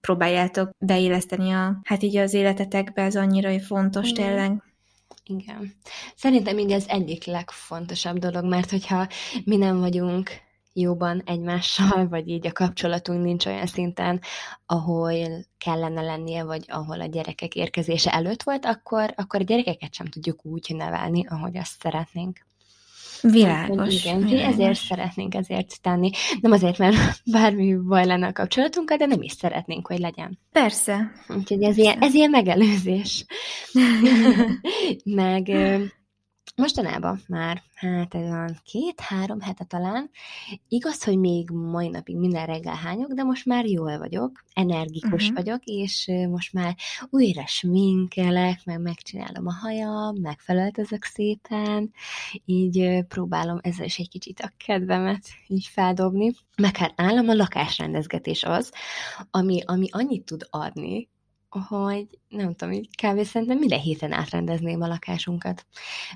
[0.00, 4.14] próbáljátok beilleszteni a, hát így az életetekbe, ez annyira fontos mm.
[4.14, 4.62] tényleg.
[5.24, 5.74] Igen.
[6.14, 9.08] Szerintem így az egyik legfontosabb dolog, mert hogyha
[9.44, 10.30] mi nem vagyunk
[10.80, 14.20] jóban egymással, vagy így a kapcsolatunk nincs olyan szinten,
[14.66, 15.12] ahol
[15.58, 20.44] kellene lennie, vagy ahol a gyerekek érkezése előtt volt, akkor, akkor a gyerekeket sem tudjuk
[20.44, 22.46] úgy nevelni, ahogy azt szeretnénk.
[23.20, 24.04] Világos.
[24.04, 24.52] Igen, világos.
[24.52, 26.10] ezért szeretnénk ezért tenni.
[26.40, 26.96] Nem azért, mert
[27.32, 30.38] bármi baj lenne a kapcsolatunkkal, de nem is szeretnénk, hogy legyen.
[30.52, 31.12] Persze.
[31.28, 31.80] Úgyhogy ez, Persze.
[31.80, 33.24] Ilyen, ez ilyen megelőzés.
[35.04, 35.48] Meg
[36.58, 40.10] mostanában már, hát ez olyan két-három hete talán,
[40.68, 45.36] igaz, hogy még mai napig minden reggel hányok, de most már jól vagyok, energikus uh-huh.
[45.36, 46.76] vagyok, és most már
[47.10, 51.92] újra sminkelek, meg megcsinálom a hajam, megfeleltezek szépen,
[52.44, 56.32] így próbálom ezzel is egy kicsit a kedvemet így feldobni.
[56.56, 58.72] Meg hát nálam a lakásrendezgetés az,
[59.30, 61.08] ami, ami annyit tud adni,
[61.50, 63.24] hogy nem tudom, így kb.
[63.24, 65.66] szerintem minden héten átrendezném a lakásunkat.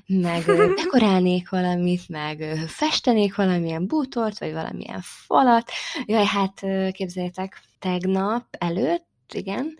[0.05, 0.43] Meg
[0.83, 5.71] dekorálnék valamit, meg festenék valamilyen bútort, vagy valamilyen falat.
[6.05, 9.75] Jaj, hát képzeljétek, tegnap előtt igen,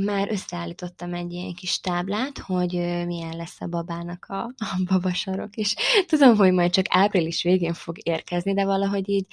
[0.00, 2.72] már összeállítottam egy ilyen kis táblát, hogy
[3.06, 5.74] milyen lesz a babának a, a babasarok, és
[6.06, 9.26] tudom, hogy majd csak április végén fog érkezni, de valahogy így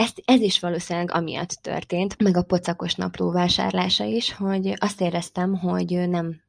[0.00, 5.58] ez, ez is valószínűleg amiatt történt, meg a pocakos napló vásárlása is, hogy azt éreztem,
[5.58, 6.40] hogy nem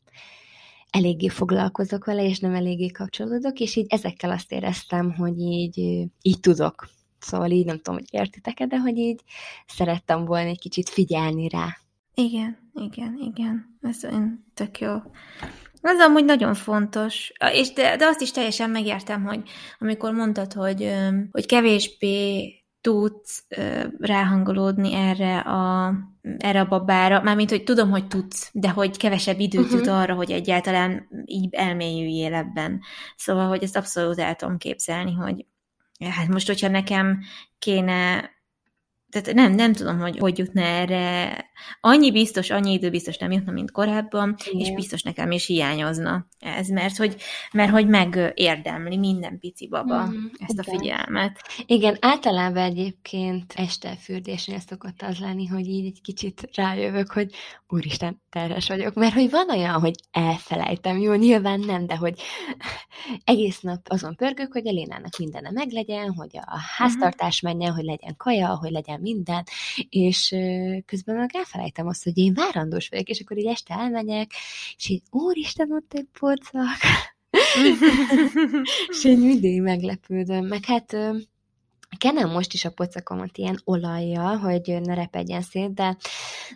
[0.90, 5.78] eléggé foglalkozok vele, és nem eléggé kapcsolódok, és így ezekkel azt éreztem, hogy így,
[6.22, 6.90] így tudok.
[7.20, 9.20] Szóval így nem tudom, hogy értitek-e, de hogy így
[9.68, 11.78] szerettem volna egy kicsit figyelni rá.
[12.14, 13.78] Igen, igen, igen.
[13.82, 14.96] Ez olyan tök jó.
[15.82, 19.42] Ez amúgy nagyon fontos, és de, de azt is teljesen megértem, hogy
[19.80, 20.94] amikor mondtad, hogy,
[21.32, 25.94] hogy kevésbé tudsz ö, ráhangolódni erre a,
[26.38, 29.78] erre a babára, mármint, hogy tudom, hogy tudsz, de hogy kevesebb időt uh-huh.
[29.78, 32.82] jut arra, hogy egyáltalán így elmélyüljél ebben.
[33.16, 35.46] Szóval, hogy ezt abszolút el tudom képzelni, hogy
[36.10, 37.20] hát most, hogyha nekem
[37.60, 38.30] kéne
[39.12, 41.36] tehát nem, nem tudom, hogy hogy jutna erre.
[41.82, 44.60] Annyi biztos, annyi idő biztos nem jutna, mint korábban, Igen.
[44.60, 47.16] és biztos nekem is hiányozna ez, mert hogy,
[47.52, 50.66] mert hogy megérdemli minden pici baba mm, ezt Igen.
[50.66, 51.42] a figyelmet.
[51.66, 57.34] Igen, általában egyébként este fürdésnél szokott az lenni, hogy így egy kicsit rájövök, hogy
[57.68, 62.22] úristen, terhes vagyok, mert hogy van olyan, hogy elfelejtem, jó, nyilván nem, de hogy
[63.24, 68.16] egész nap azon pörgök, hogy a Lénának mindene meglegyen, hogy a háztartás menjen, hogy legyen
[68.18, 69.44] kaja, hogy legyen minden,
[69.90, 70.36] és
[70.86, 74.32] közben meg elfelejtem azt, hogy én várandós vagyok, és akkor így este elmegyek,
[74.78, 76.80] és így, úristen, ott egy pocak.
[78.92, 80.46] és így mindig meglepődöm.
[80.46, 80.98] Meg hát
[81.98, 85.98] kenem most is a pocakomat ilyen olajjal, hogy ne repedjen szét, de,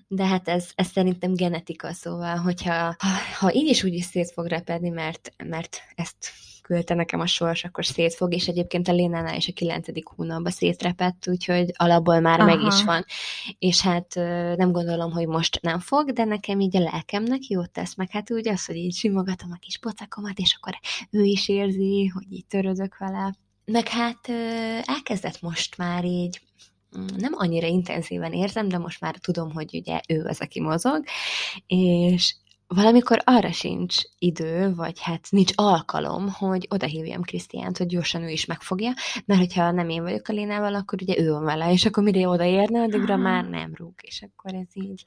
[0.07, 4.31] de hát ez, ez szerintem genetika, szóval, hogyha ha, ha így is úgy is szét
[4.31, 6.31] fog repedni, mert, mert ezt
[6.65, 11.23] küldte nekem a sors, akkor szétfog, és egyébként a Lénánál is a kilencedik hónapban szétrepett,
[11.27, 12.55] úgyhogy alapból már Aha.
[12.55, 13.05] meg is van.
[13.59, 14.15] És hát
[14.55, 18.31] nem gondolom, hogy most nem fog, de nekem így a lelkemnek jót tesz, meg hát
[18.31, 22.45] úgy az, hogy így simogatom a kis pocakomat, és akkor ő is érzi, hogy így
[22.45, 23.35] törödök vele.
[23.65, 24.29] Meg hát
[24.83, 26.41] elkezdett most már így
[26.97, 31.03] mm, nem annyira intenzíven érzem, de most már tudom, hogy ugye ő az, aki mozog,
[31.67, 32.35] és
[32.67, 38.45] valamikor arra sincs idő, vagy hát nincs alkalom, hogy odahívjam Krisztiánt, hogy gyorsan ő is
[38.45, 38.93] megfogja,
[39.25, 42.27] mert hogyha nem én vagyok a Lénával, akkor ugye ő van vele, és akkor mire
[42.27, 45.03] odaérne, addigra már nem rúg, és akkor ez így...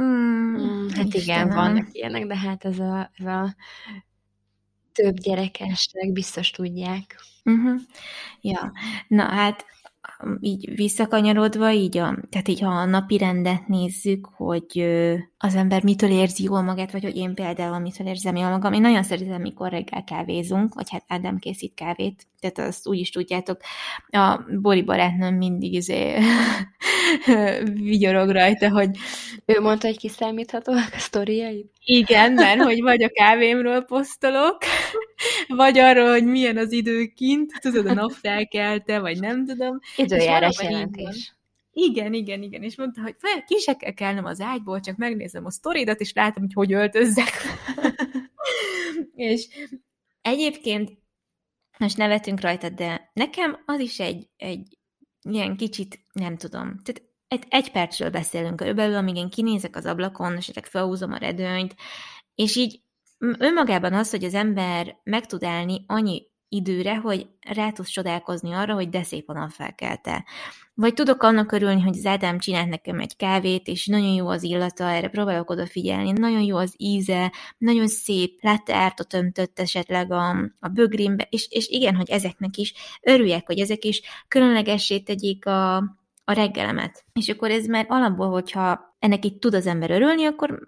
[0.00, 1.46] Mm, hát Istenem.
[1.46, 3.54] igen, vannak ilyenek, de hát ez a, ez a
[4.92, 7.20] több gyerekesek biztos tudják.
[7.44, 7.80] Uh-huh.
[8.40, 8.72] Ja,
[9.08, 9.64] na hát
[10.40, 14.80] így visszakanyarodva, így a, tehát így ha a napi rendet nézzük, hogy
[15.38, 18.72] az ember mitől érzi jól magát, vagy hogy én például mitől érzem jól magam.
[18.72, 23.10] Én nagyon szeretem, mikor reggel kávézunk, vagy hát Ádám készít kávét, tehát azt úgy is
[23.10, 23.60] tudjátok,
[24.08, 26.14] a Bori barátnőm mindig izé
[27.74, 28.90] vigyorog rajta, hogy
[29.44, 31.72] ő mondta, hogy kiszámíthatóak a sztoriait?
[31.84, 34.58] Igen, mert hogy vagy a kávémról posztolok,
[35.48, 39.78] vagy arról, hogy milyen az idő kint, tudod, a nap felkelte, vagy nem tudom.
[39.96, 41.36] Időjárás jelentés.
[41.72, 45.44] Igen, igen, igen, és mondta, hogy fel, ki se kell kelnem az ágyból, csak megnézem
[45.44, 47.30] a sztoridat, és látom, hogy hogy öltözzek.
[49.14, 49.46] és
[50.22, 50.90] egyébként
[51.78, 54.78] most nevetünk rajta, de nekem az is egy, egy
[55.22, 60.36] ilyen kicsit, nem tudom, tehát egy, egy percről beszélünk körülbelül, amíg én kinézek az ablakon,
[60.36, 61.74] esetleg felhúzom a redőnyt,
[62.34, 62.80] és így
[63.18, 68.74] önmagában az, hogy az ember meg tud állni annyi időre, hogy rá tudsz csodálkozni arra,
[68.74, 70.24] hogy de szép a napfelkelte.
[70.78, 74.42] Vagy tudok annak örülni, hogy az Ádám csinált nekem egy kávét, és nagyon jó az
[74.42, 80.30] illata, erre próbálok odafigyelni, nagyon jó az íze, nagyon szép, látta ártot öntött esetleg a,
[80.60, 85.76] a bögrimbe, és, és igen, hogy ezeknek is örüljek, hogy ezek is különlegessé tegyék a,
[86.24, 87.04] a reggelemet.
[87.12, 90.62] És akkor ez már alapból, hogyha ennek itt tud az ember örülni, akkor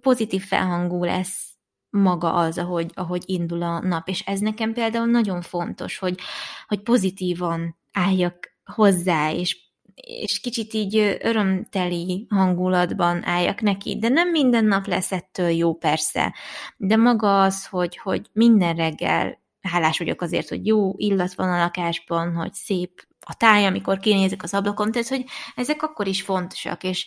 [0.00, 1.52] pozitív felhangú lesz
[1.90, 4.08] maga az, ahogy, ahogy indul a nap.
[4.08, 6.18] És ez nekem például nagyon fontos, hogy,
[6.66, 9.62] hogy pozitívan álljak hozzá, és
[9.94, 16.34] és kicsit így örömteli hangulatban álljak neki, de nem minden nap lesz ettől jó persze,
[16.76, 21.58] de maga az, hogy, hogy minden reggel hálás vagyok azért, hogy jó illat van a
[21.58, 25.24] lakásban, hogy szép a táj, amikor kinézek az ablakon, tehát hogy
[25.54, 27.06] ezek akkor is fontosak, és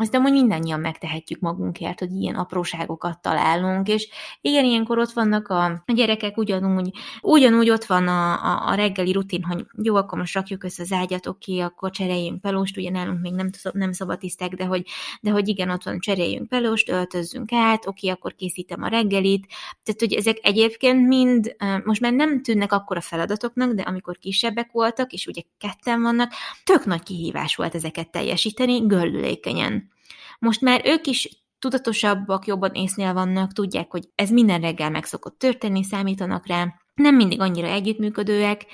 [0.00, 4.08] azt amúgy mindannyian megtehetjük magunkért, hogy ilyen apróságokat találunk, és
[4.40, 9.42] igen, ilyenkor ott vannak a gyerekek, ugyanúgy, ugyanúgy ott van a, a, a reggeli rutin,
[9.42, 13.32] hogy jó, akkor most rakjuk össze az ágyat, oké, akkor cseréljünk pelóst, ugye nálunk még
[13.32, 14.86] nem, nem szabatisztek, de hogy,
[15.20, 19.46] de hogy igen, ott van, cseréljünk pelóst, öltözzünk át, oké, akkor készítem a reggelit,
[19.82, 24.72] tehát hogy ezek egyébként mind, most már nem tűnnek akkor a feladatoknak, de amikor kisebbek
[24.72, 26.32] voltak, és ugye ketten vannak,
[26.64, 29.89] tök nagy kihívás volt ezeket teljesíteni, gördülékenyen.
[30.40, 35.38] Most már ők is tudatosabbak, jobban észnél vannak, tudják, hogy ez minden reggel meg szokott
[35.38, 38.66] történni, számítanak rá, nem mindig annyira együttműködőek,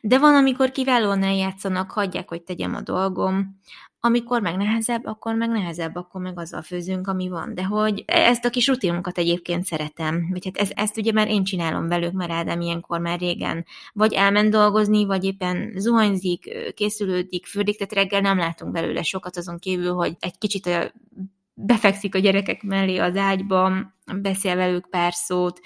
[0.00, 3.60] de van, amikor kiválóan eljátszanak, hagyják, hogy tegyem a dolgom,
[4.06, 7.54] amikor meg nehezebb, akkor meg nehezebb, akkor meg azzal főzünk, ami van.
[7.54, 10.28] De hogy ezt a kis rutinunkat egyébként szeretem.
[10.30, 14.12] Vagy hát ezt, ezt ugye már én csinálom velük, mert Ádám ilyenkor már régen vagy
[14.12, 19.92] elment dolgozni, vagy éppen zuhanyzik, készülődik, fürdik, tehát reggel nem látunk belőle sokat azon kívül,
[19.92, 20.92] hogy egy kicsit a
[21.54, 23.72] befekszik a gyerekek mellé az ágyba,
[24.20, 25.60] beszél velük pár szót,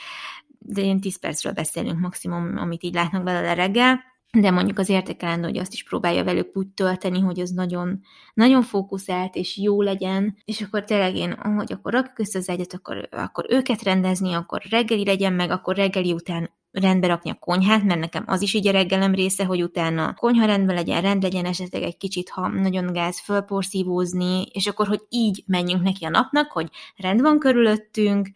[0.58, 5.46] de én 10 percről beszélünk maximum, amit így látnak belőle reggel, de mondjuk az értékelendő,
[5.46, 8.00] hogy azt is próbálja velük úgy tölteni, hogy az nagyon,
[8.34, 12.74] nagyon fókuszált és jó legyen, és akkor tényleg én, hogy akkor rakjuk össze az egyet,
[12.74, 17.82] akkor, akkor őket rendezni, akkor reggeli legyen meg, akkor reggeli után rendbe rakni a konyhát,
[17.82, 21.44] mert nekem az is így a reggelem része, hogy utána konyha rendben legyen, rend legyen,
[21.44, 26.50] esetleg egy kicsit, ha nagyon gáz, fölporszívózni, és akkor, hogy így menjünk neki a napnak,
[26.50, 28.28] hogy rend van körülöttünk,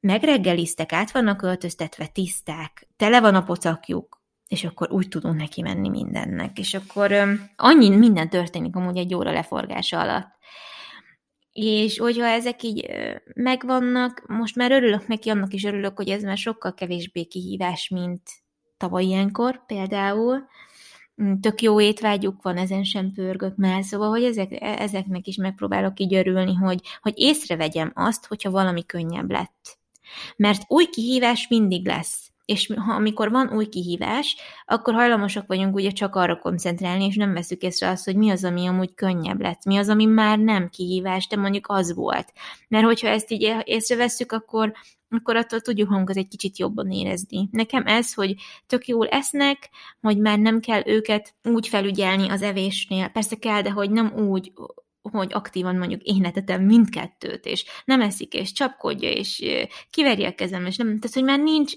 [0.00, 5.88] megreggeliztek, át vannak öltöztetve, tiszták, tele van a pocakjuk, és akkor úgy tudunk neki menni
[5.88, 6.58] mindennek.
[6.58, 7.12] És akkor
[7.56, 10.34] annyi minden történik amúgy egy óra leforgása alatt.
[11.52, 12.86] És hogyha ezek így
[13.34, 18.22] megvannak, most már örülök neki, annak is örülök, hogy ez már sokkal kevésbé kihívás, mint
[18.76, 20.48] tavaly ilyenkor például.
[21.22, 25.36] Mm, tök jó étvágyuk van, ezen sem pörgök már, szóval, hogy ezek, e, ezeknek is
[25.36, 29.78] megpróbálok így örülni, hogy, hogy észrevegyem azt, hogyha valami könnyebb lett.
[30.36, 35.90] Mert új kihívás mindig lesz és ha amikor van új kihívás, akkor hajlamosak vagyunk ugye
[35.90, 39.64] csak arra koncentrálni, és nem veszük észre azt, hogy mi az, ami amúgy könnyebb lett,
[39.64, 42.32] mi az, ami már nem kihívás, de mondjuk az volt.
[42.68, 44.72] Mert hogyha ezt így észreveszünk, akkor
[45.08, 47.48] akkor attól tudjuk magunkat egy kicsit jobban érezni.
[47.50, 48.34] Nekem ez, hogy
[48.66, 53.08] tök jól esznek, hogy már nem kell őket úgy felügyelni az evésnél.
[53.08, 54.52] Persze kell, de hogy nem úgy,
[55.02, 59.44] hogy aktívan mondjuk én etetem mindkettőt, és nem eszik, és csapkodja, és
[59.90, 61.72] kiveri a kezem, és nem, tehát hogy már nincs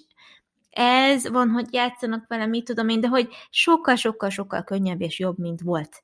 [0.69, 5.62] ez van, hogy játszanak vele, mit tudom én, de hogy sokkal-sokkal-sokkal könnyebb és jobb, mint
[5.62, 6.03] volt.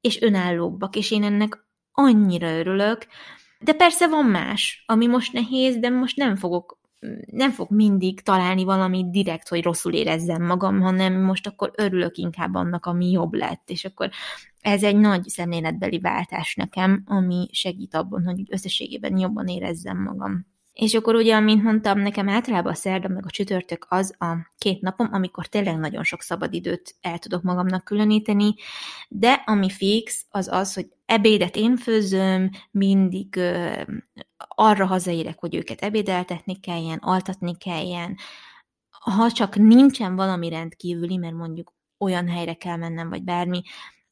[0.00, 3.06] És önállóbbak, és én ennek annyira örülök.
[3.60, 6.80] De persze van más, ami most nehéz, de most nem fogok
[7.26, 12.54] nem fog mindig találni valamit direkt, hogy rosszul érezzem magam, hanem most akkor örülök inkább
[12.54, 14.10] annak, ami jobb lett, és akkor
[14.60, 20.46] ez egy nagy szemléletbeli váltás nekem, ami segít abban, hogy összességében jobban érezzem magam.
[20.80, 24.80] És akkor ugye, amint mondtam, nekem általában a szerda meg a csütörtök az a két
[24.80, 28.54] napom, amikor tényleg nagyon sok szabadidőt el tudok magamnak különíteni,
[29.08, 33.82] de ami fix, az az, hogy ebédet én főzöm, mindig ö,
[34.38, 38.16] arra hazaérek, hogy őket ebédeltetni kelljen, altatni kelljen,
[38.90, 43.62] ha csak nincsen valami rendkívüli, mert mondjuk olyan helyre kell mennem, vagy bármi,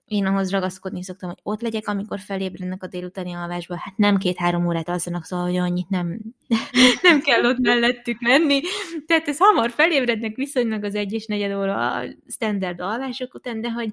[0.09, 3.77] én ahhoz ragaszkodni szoktam, hogy ott legyek, amikor felébrednek a délutáni alvásba.
[3.77, 6.21] Hát nem két-három órát alszanak, szóval hogy annyit nem,
[7.03, 8.61] nem kell ott mellettük lenni.
[9.07, 13.71] Tehát ez hamar felébrednek viszonylag az egy és negyed óra a standard alvások után, de
[13.71, 13.93] hogy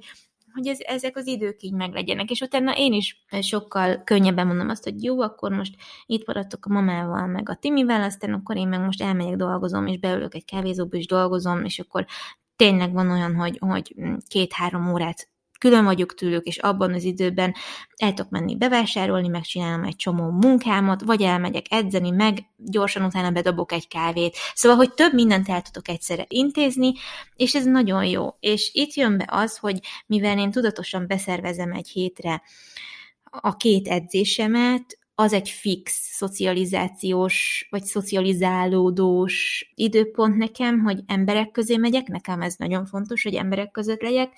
[0.55, 4.83] hogy ez, ezek az idők így meglegyenek, és utána én is sokkal könnyebben mondom azt,
[4.83, 5.75] hogy jó, akkor most
[6.05, 9.99] itt maradtok a mamával, meg a Timivel, aztán akkor én meg most elmegyek dolgozom, és
[9.99, 12.05] beülök egy kávézóba, és dolgozom, és akkor
[12.55, 13.95] tényleg van olyan, hogy, hogy
[14.27, 15.29] két-három órát
[15.65, 17.55] külön vagyok tőlük, és abban az időben
[17.95, 23.71] el tudok menni bevásárolni, megcsinálom egy csomó munkámat, vagy elmegyek edzeni, meg gyorsan utána bedobok
[23.71, 24.37] egy kávét.
[24.53, 26.93] Szóval, hogy több mindent el tudok egyszerre intézni,
[27.35, 28.29] és ez nagyon jó.
[28.39, 32.41] És itt jön be az, hogy mivel én tudatosan beszervezem egy hétre
[33.23, 42.07] a két edzésemet, az egy fix szocializációs, vagy szocializálódós időpont nekem, hogy emberek közé megyek,
[42.07, 44.33] nekem ez nagyon fontos, hogy emberek között legyek,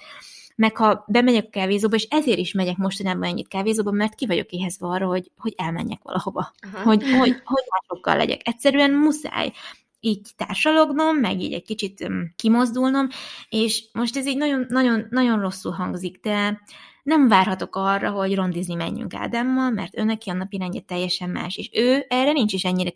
[0.57, 4.49] meg ha bemegyek a kávézóba, és ezért is megyek mostanában ennyit kávézóba, mert ki vagyok
[4.49, 8.41] éhezve arra, hogy, hogy elmenjek valahova, hogy, hogy, hogy másokkal legyek.
[8.43, 9.51] Egyszerűen muszáj
[9.99, 13.07] így társalognom, meg így egy kicsit kimozdulnom,
[13.49, 16.61] és most ez így nagyon, nagyon, nagyon rosszul hangzik, de
[17.03, 21.57] nem várhatok arra, hogy rondizni menjünk Ádámmal, mert ő neki a napi rendje teljesen más,
[21.57, 22.89] és ő erre nincs is ennyire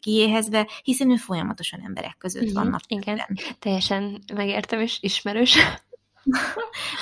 [0.00, 3.20] kiéhezve, hiszen ő folyamatosan emberek között van nap Igen,
[3.58, 5.58] teljesen megértem és ismerős.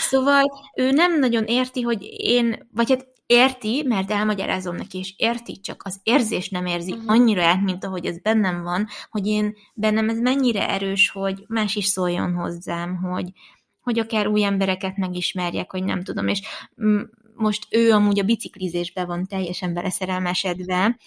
[0.08, 0.44] Szóval
[0.76, 5.82] ő nem nagyon érti, hogy én, vagy hát érti, mert elmagyarázom neki, és érti, csak
[5.84, 7.10] az érzés nem érzi uh-huh.
[7.10, 11.76] annyira át, mint ahogy ez bennem van, hogy én bennem ez mennyire erős, hogy más
[11.76, 13.32] is szóljon hozzám, hogy,
[13.80, 16.40] hogy akár új embereket megismerjek, hogy nem tudom, és
[17.34, 20.98] most ő amúgy a biciklizésbe van teljesen beleszerelmesedve,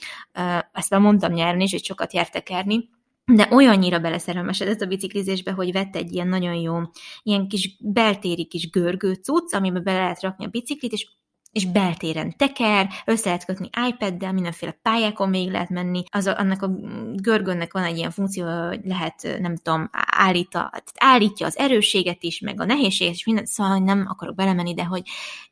[0.72, 2.90] ezt már mondtam nyáron is, hogy sokat jár tekerni,
[3.36, 6.78] de olyannyira beleszerelmesedett a biciklizésbe, hogy vett egy ilyen nagyon jó,
[7.24, 11.08] ilyen kis beltéri kis görgő cucc, amiben bele lehet rakni a biciklit, és
[11.52, 16.04] és beltéren teker, össze lehet kötni iPad-del, mindenféle pályákon még lehet menni.
[16.12, 16.70] Az a, annak a
[17.14, 22.62] görgönnek van egy ilyen funkció, hogy lehet, nem tudom, állítja, állítja az erősséget is, meg
[22.62, 25.04] a nehézséget is, mindent, szóval nem akarok belemenni, de hogy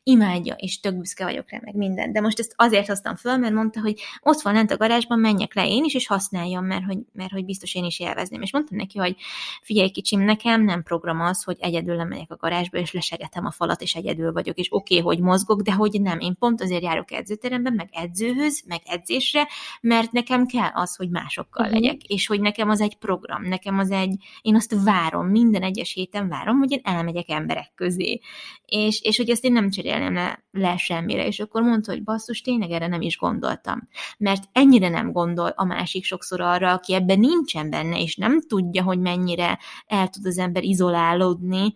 [0.03, 2.11] imádja, és tök büszke vagyok rá, meg minden.
[2.11, 5.53] De most ezt azért hoztam föl, mert mondta, hogy ott van lent a garázsban, menjek
[5.53, 8.41] le én is, és használjam, mert hogy, mert hogy biztos én is élvezném.
[8.41, 9.15] És mondtam neki, hogy
[9.61, 13.81] figyelj kicsim, nekem nem program az, hogy egyedül lemegyek a garázsba, és lesegetem a falat,
[13.81, 16.19] és egyedül vagyok, és oké, okay, hogy mozgok, de hogy nem.
[16.19, 19.47] Én pont azért járok edzőteremben, meg edzőhöz, meg edzésre,
[19.81, 21.81] mert nekem kell az, hogy másokkal uh-huh.
[21.81, 25.93] legyek, és hogy nekem az egy program, nekem az egy, én azt várom, minden egyes
[25.93, 28.19] héten várom, hogy én elmegyek emberek közé.
[28.65, 32.41] És, és hogy ezt én nem beszélnem le, le semmire, és akkor mondta, hogy basszus,
[32.41, 33.87] tényleg erre nem is gondoltam.
[34.17, 38.83] Mert ennyire nem gondol a másik sokszor arra, aki ebben nincsen benne, és nem tudja,
[38.83, 41.73] hogy mennyire el tud az ember izolálódni,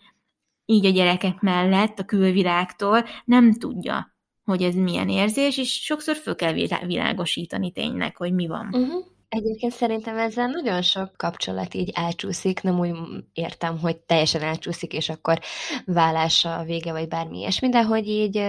[0.71, 6.35] így a gyerekek mellett, a külvilágtól, nem tudja, hogy ez milyen érzés, és sokszor föl
[6.35, 6.53] kell
[6.85, 8.67] világosítani tényleg, hogy mi van.
[8.71, 9.05] Uh-huh.
[9.29, 12.95] Egyébként szerintem ezzel nagyon sok kapcsolat így elcsúszik, nem úgy
[13.33, 15.39] értem, hogy teljesen elcsúszik, és akkor
[15.85, 18.43] vállása a vége, vagy bármi ilyesmi, de hogy így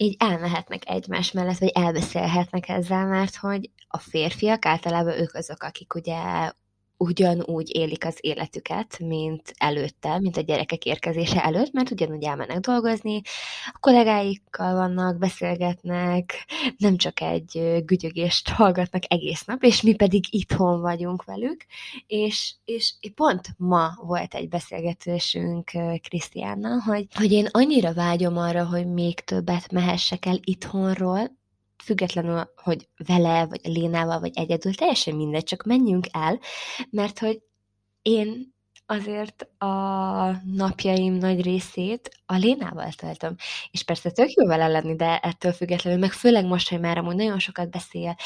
[0.00, 5.94] így elmehetnek egymás mellett, vagy elbeszélhetnek ezzel, mert hogy a férfiak általában ők azok, akik
[5.94, 6.16] ugye
[6.98, 13.20] ugyanúgy élik az életüket, mint előtte, mint a gyerekek érkezése előtt, mert ugyanúgy elmennek dolgozni,
[13.66, 16.34] a kollégáikkal vannak, beszélgetnek,
[16.76, 21.64] nem csak egy gügyögést hallgatnak egész nap, és mi pedig itthon vagyunk velük,
[22.06, 25.70] és, és pont ma volt egy beszélgetésünk
[26.02, 31.36] Krisztiánnal, hogy, hogy én annyira vágyom arra, hogy még többet mehessek el itthonról,
[31.84, 36.40] függetlenül, hogy vele, vagy a Lénával, vagy egyedül, teljesen mindegy, csak menjünk el,
[36.90, 37.42] mert hogy
[38.02, 38.56] én
[38.90, 39.66] azért a
[40.44, 43.36] napjaim nagy részét a Lénával töltöm.
[43.70, 47.16] És persze tök jó vele lenni, de ettől függetlenül, meg főleg most, hogy már amúgy
[47.16, 48.16] nagyon sokat beszél,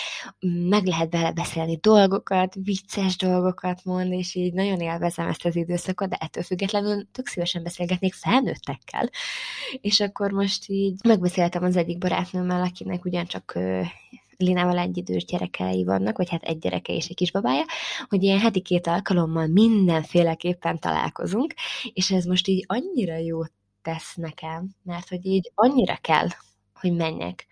[0.68, 6.08] meg lehet vele beszélni dolgokat, vicces dolgokat mond, és így nagyon élvezem ezt az időszakot,
[6.08, 9.10] de ettől függetlenül tök szívesen beszélgetnék felnőttekkel.
[9.80, 13.58] És akkor most így megbeszéltem az egyik barátnőmmel, akinek ugyancsak
[14.42, 17.64] Linával egy idős gyerekei vannak, vagy hát egy gyereke és egy kisbabája,
[18.08, 21.54] hogy ilyen heti két alkalommal mindenféleképpen találkozunk,
[21.92, 26.28] és ez most így annyira jót tesz nekem, mert hogy így annyira kell,
[26.74, 27.46] hogy menjek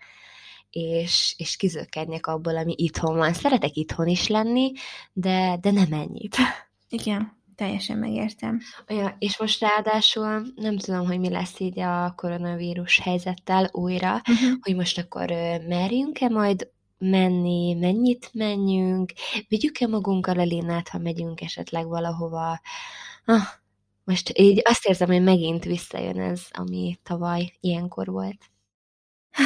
[0.71, 3.33] és, és kizökkenjek abból, ami itthon van.
[3.33, 4.71] Szeretek itthon is lenni,
[5.13, 6.35] de, de nem ennyit.
[6.89, 8.59] Igen, teljesen megértem.
[8.87, 14.57] Ja, és most ráadásul nem tudom, hogy mi lesz így a koronavírus helyzettel újra, uh-huh.
[14.61, 15.27] hogy most akkor
[15.67, 16.69] merjünk-e majd
[17.01, 19.11] menni, mennyit menjünk,
[19.47, 22.61] vigyük-e magunkkal a Lénát, ha megyünk esetleg valahova.
[23.25, 23.43] Ah,
[24.03, 28.51] most így azt érzem, hogy megint visszajön ez, ami tavaly ilyenkor volt.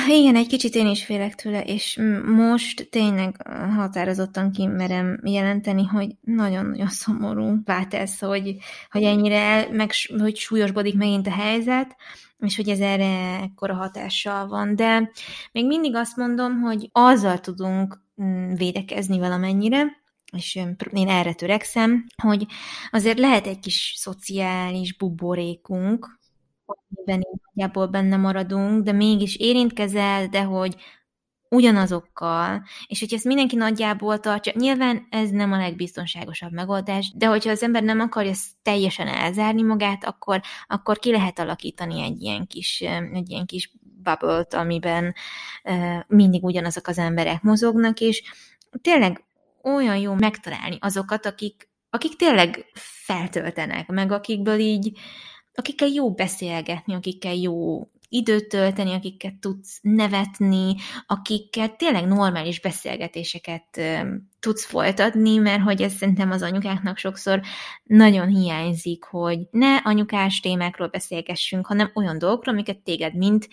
[0.07, 6.89] Igen, egy kicsit én is félek tőle, és most tényleg határozottan kimerem jelenteni, hogy nagyon-nagyon
[6.89, 8.57] szomorú vált ez, hogy,
[8.89, 11.95] hogy ennyire meg, hogy súlyosbodik megint a helyzet,
[12.39, 14.75] és hogy ez erre ekkora hatással van.
[14.75, 15.11] De
[15.51, 20.55] még mindig azt mondom, hogy azzal tudunk mm, védekezni valamennyire, és
[20.93, 22.45] én erre törekszem, hogy
[22.91, 26.19] azért lehet egy kis szociális buborékunk,
[26.65, 30.75] amiben nagyjából benne maradunk, de mégis érintkezel, de hogy
[31.49, 37.51] ugyanazokkal, és hogyha ezt mindenki nagyjából tartja, nyilván ez nem a legbiztonságosabb megoldás, de hogyha
[37.51, 42.81] az ember nem akarja teljesen elzárni magát, akkor, akkor ki lehet alakítani egy ilyen kis,
[43.13, 43.71] egy ilyen kis
[44.03, 45.13] bubble amiben
[46.07, 48.23] mindig ugyanazok az emberek mozognak, és
[48.81, 49.23] tényleg
[49.63, 54.97] olyan jó megtalálni azokat, akik, akik tényleg feltöltenek, meg akikből így,
[55.55, 63.81] akikkel jó beszélgetni, akikkel jó időt tölteni, akikkel tudsz nevetni, akikkel tényleg normális beszélgetéseket
[64.39, 67.41] tudsz folytatni, mert hogy ez szerintem az anyukáknak sokszor
[67.83, 73.47] nagyon hiányzik, hogy ne anyukás témákról beszélgessünk, hanem olyan dolgokról, amiket téged mint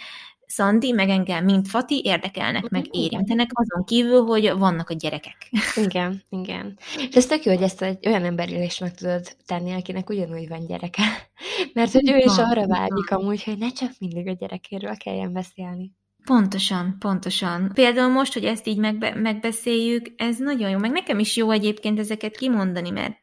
[0.55, 5.37] Szandi, meg engem, mint Fati érdekelnek, meg érintenek, azon kívül, hogy vannak a gyerekek.
[5.85, 6.79] Igen, igen.
[7.09, 10.49] És ez tök jó, hogy ezt egy olyan emberrel is meg tudod tenni, akinek ugyanúgy
[10.49, 11.03] van gyereke.
[11.75, 15.93] Mert hogy ő is arra vágyik amúgy, hogy ne csak mindig a gyerekéről kelljen beszélni.
[16.25, 17.71] Pontosan, pontosan.
[17.75, 20.79] Például most, hogy ezt így megbe- megbeszéljük, ez nagyon jó.
[20.79, 23.15] Meg nekem is jó egyébként ezeket kimondani, mert,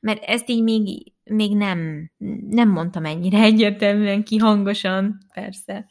[0.00, 2.10] mert ezt így még még nem,
[2.48, 5.86] nem mondtam ennyire egyértelműen ki hangosan, persze.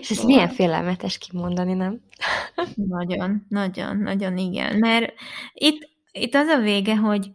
[0.00, 2.00] És ez milyen félelmetes kimondani, nem?
[2.74, 4.76] Nagyon, nagyon, nagyon igen.
[4.76, 5.12] Mert
[5.52, 7.30] itt, itt az a vége, hogy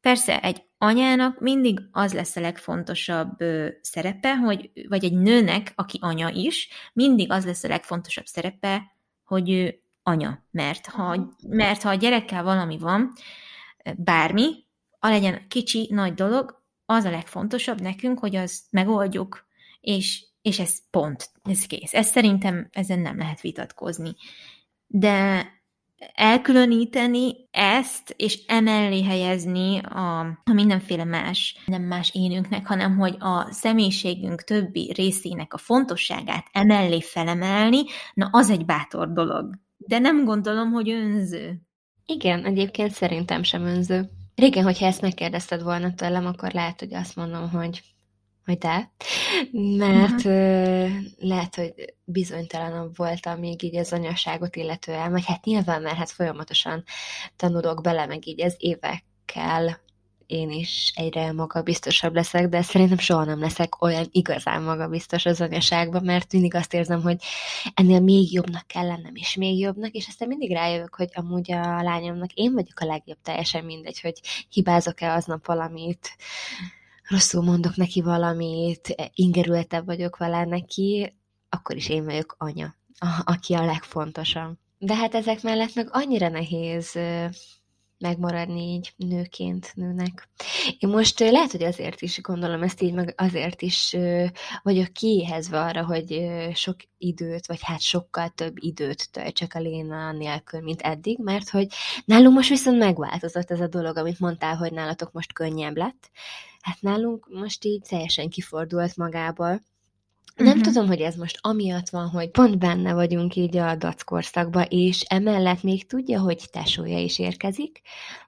[0.00, 5.98] persze egy anyának mindig az lesz a legfontosabb ö, szerepe, hogy, vagy egy nőnek, aki
[6.00, 8.82] anya is, mindig az lesz a legfontosabb szerepe,
[9.24, 10.44] hogy ő anya.
[10.50, 13.12] Mert ha, mert ha a gyerekkel valami van,
[13.96, 14.64] bármi,
[14.98, 19.46] a legyen kicsi, nagy dolog, az a legfontosabb nekünk, hogy azt megoldjuk,
[19.80, 21.94] és, és ez pont, ez kész.
[21.94, 24.14] Ez szerintem ezen nem lehet vitatkozni.
[24.86, 25.46] De
[26.14, 33.52] elkülöníteni ezt, és emellé helyezni a, a mindenféle más, nem más énünknek, hanem hogy a
[33.52, 37.82] személyiségünk többi részének a fontosságát emellé felemelni,
[38.14, 39.58] na az egy bátor dolog.
[39.76, 41.60] De nem gondolom, hogy önző.
[42.06, 44.10] Igen, egyébként szerintem sem önző.
[44.34, 47.82] Régen, hogyha ezt megkérdezted volna tőlem, akkor lehet, hogy azt mondom, hogy
[48.44, 48.90] hogy de,
[49.76, 50.90] mert uh-huh.
[51.18, 56.84] lehet, hogy bizonytalanabb voltam még így az anyaságot illetően, vagy hát nyilván, mert hát folyamatosan
[57.36, 59.83] tanulok bele, meg így ez évekkel
[60.26, 66.04] én is egyre magabiztosabb leszek, de szerintem soha nem leszek olyan igazán magabiztos az anyaságban,
[66.04, 67.22] mert mindig azt érzem, hogy
[67.74, 71.82] ennél még jobbnak kell lennem, és még jobbnak, és aztán mindig rájövök, hogy amúgy a
[71.82, 76.16] lányomnak én vagyok a legjobb, teljesen mindegy, hogy hibázok-e aznap valamit,
[77.08, 81.14] rosszul mondok neki valamit, ingerültebb vagyok vele neki,
[81.48, 82.74] akkor is én vagyok anya,
[83.24, 84.56] aki a legfontosabb.
[84.78, 86.98] De hát ezek mellett meg annyira nehéz
[88.04, 90.28] megmaradni így nőként nőnek.
[90.78, 93.96] Én most lehet, hogy azért is gondolom ezt így, meg azért is
[94.62, 100.60] vagyok kiéhezve arra, hogy sok időt, vagy hát sokkal több időt töltsek a Léna nélkül,
[100.60, 101.66] mint eddig, mert hogy
[102.04, 106.10] nálunk most viszont megváltozott ez a dolog, amit mondtál, hogy nálatok most könnyebb lett.
[106.60, 109.60] Hát nálunk most így teljesen kifordult magából,
[110.34, 110.62] nem uh-huh.
[110.62, 115.00] tudom, hogy ez most amiatt van, hogy pont benne vagyunk így a dac korszakban, és
[115.00, 117.80] emellett még tudja, hogy tesója is érkezik,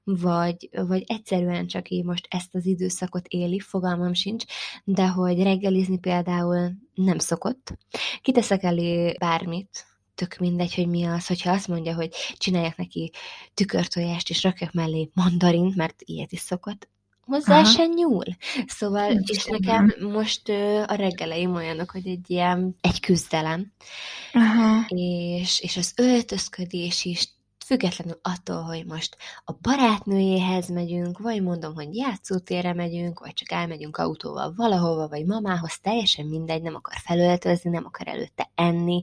[0.05, 4.45] vagy, vagy egyszerűen csak így most ezt az időszakot éli, fogalmam sincs,
[4.85, 7.73] de hogy reggelizni például nem szokott.
[8.23, 13.13] Kiteszek elé bármit, tök mindegy, hogy mi az, hogyha azt mondja, hogy csináljak neki
[13.55, 16.89] tükörtojást, és rakjak mellé mandarint, mert ilyet is szokott,
[17.27, 17.65] hozzá Aha.
[17.65, 18.25] se nyúl.
[18.67, 23.73] Szóval, Nincs és nekem most uh, a reggeleim olyanok, hogy egy ilyen, egy küzdelem.
[24.33, 24.85] Aha.
[24.89, 27.35] És, és az öltözködés is
[27.67, 33.97] függetlenül attól, hogy most a barátnőjéhez megyünk, vagy mondom, hogy játszótérre megyünk, vagy csak elmegyünk
[33.97, 39.03] autóval valahova, vagy mamához, teljesen mindegy, nem akar felöltözni, nem akar előtte enni,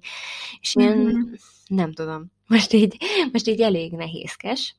[0.60, 1.30] és ilyen, uh-huh.
[1.68, 2.98] nem tudom, most így,
[3.32, 4.76] most így elég nehézkes,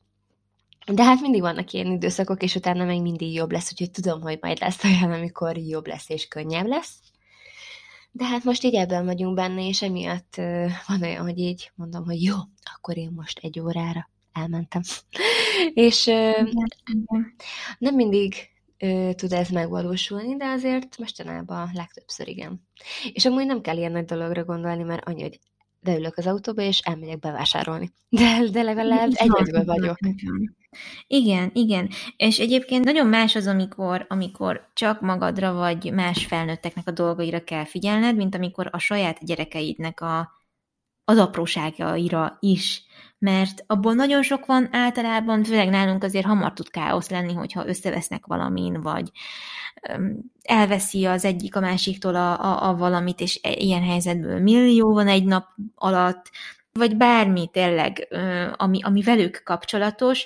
[0.85, 4.37] de hát mindig vannak ilyen időszakok, és utána meg mindig jobb lesz, úgyhogy tudom, hogy
[4.41, 6.93] majd lesz olyan, amikor jobb lesz és könnyebb lesz.
[8.11, 10.35] De hát most így ebben vagyunk benne, és emiatt
[10.87, 12.35] van olyan, hogy így mondom, hogy jó,
[12.75, 14.81] akkor én most egy órára elmentem.
[15.87, 16.05] és
[17.77, 18.35] nem mindig
[19.15, 22.67] tud ez megvalósulni, de azért mostanában legtöbbször igen.
[23.13, 25.39] És amúgy nem kell ilyen nagy dologra gondolni, mert annyi, hogy
[25.79, 27.91] beülök az autóba, és elmegyek bevásárolni.
[28.09, 29.97] De, de legalább egyedül vagyok.
[31.07, 31.89] Igen, igen.
[32.17, 37.65] És egyébként nagyon más az, amikor, amikor csak magadra vagy más felnőtteknek a dolgaira kell
[37.65, 40.31] figyelned, mint amikor a saját gyerekeidnek a,
[41.03, 42.83] az apróságaira is.
[43.19, 48.25] Mert abból nagyon sok van általában, főleg nálunk azért hamar tud káosz lenni, hogyha összevesznek
[48.25, 49.11] valamin, vagy
[50.41, 55.07] elveszi az egyik a másiktól a, a, a valamit, és e, ilyen helyzetből millió van
[55.07, 56.31] egy nap alatt,
[56.79, 58.07] vagy bármi tényleg,
[58.55, 60.25] ami, ami velük kapcsolatos,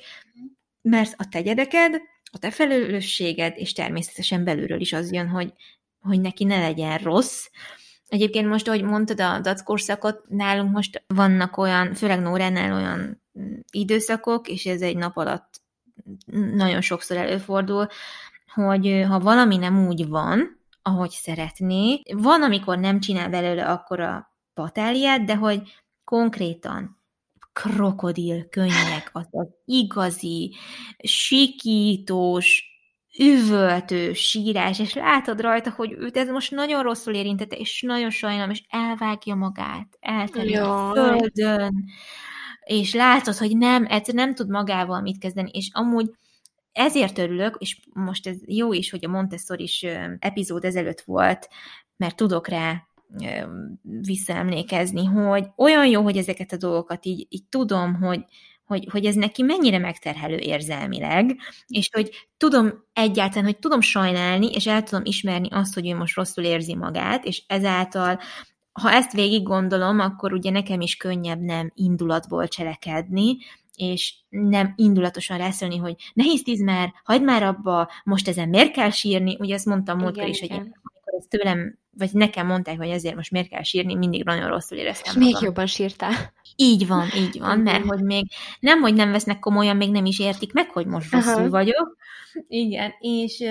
[0.81, 5.53] mert a te gyereked, a te felelősséged, és természetesen belülről is az jön, hogy,
[6.01, 7.47] hogy neki ne legyen rossz.
[8.07, 13.21] Egyébként most, ahogy mondtad a dac korszakot, nálunk most vannak olyan, főleg Nóránál olyan
[13.71, 15.61] időszakok, és ez egy nap alatt
[16.53, 17.87] nagyon sokszor előfordul,
[18.53, 22.01] hogy ha valami nem úgy van, ahogy szeretné.
[22.11, 25.61] Van, amikor nem csinál belőle akkor a patáliát, de hogy
[26.09, 26.97] konkrétan
[27.53, 30.55] krokodil könnyek, az az igazi,
[31.03, 32.63] sikítós,
[33.19, 38.49] üvöltő sírás, és látod rajta, hogy őt ez most nagyon rosszul érintette, és nagyon sajnálom,
[38.49, 41.73] és elvágja magát, elterül a földön,
[42.63, 46.09] és látod, hogy nem, egyszer nem tud magával mit kezdeni, és amúgy
[46.71, 49.85] ezért örülök, és most ez jó is, hogy a Montessori is
[50.19, 51.49] epizód ezelőtt volt,
[51.97, 52.88] mert tudok rá
[53.81, 58.25] visszaemlékezni, hogy olyan jó, hogy ezeket a dolgokat így, így tudom, hogy,
[58.65, 61.37] hogy, hogy ez neki mennyire megterhelő érzelmileg,
[61.67, 66.15] és hogy tudom egyáltalán, hogy tudom sajnálni, és el tudom ismerni azt, hogy ő most
[66.15, 68.19] rosszul érzi magát, és ezáltal
[68.71, 73.37] ha ezt végig gondolom, akkor ugye nekem is könnyebb nem indulatból cselekedni,
[73.75, 78.89] és nem indulatosan rászólni, hogy nehéz tíz már, hagyd már abba, most ezen miért kell
[78.89, 83.15] sírni, ugye ezt mondtam múltkor is, hogy amikor ez tőlem, vagy nekem mondták, hogy ezért
[83.15, 85.31] most miért kell sírni, mindig nagyon rosszul éreztem És magam.
[85.33, 86.33] még jobban sírtál.
[86.55, 90.19] Így van, így van, mert hogy még nem, hogy nem vesznek komolyan, még nem is
[90.19, 91.49] értik meg, hogy most rosszul Aha.
[91.49, 91.97] vagyok.
[92.47, 93.43] Igen, és,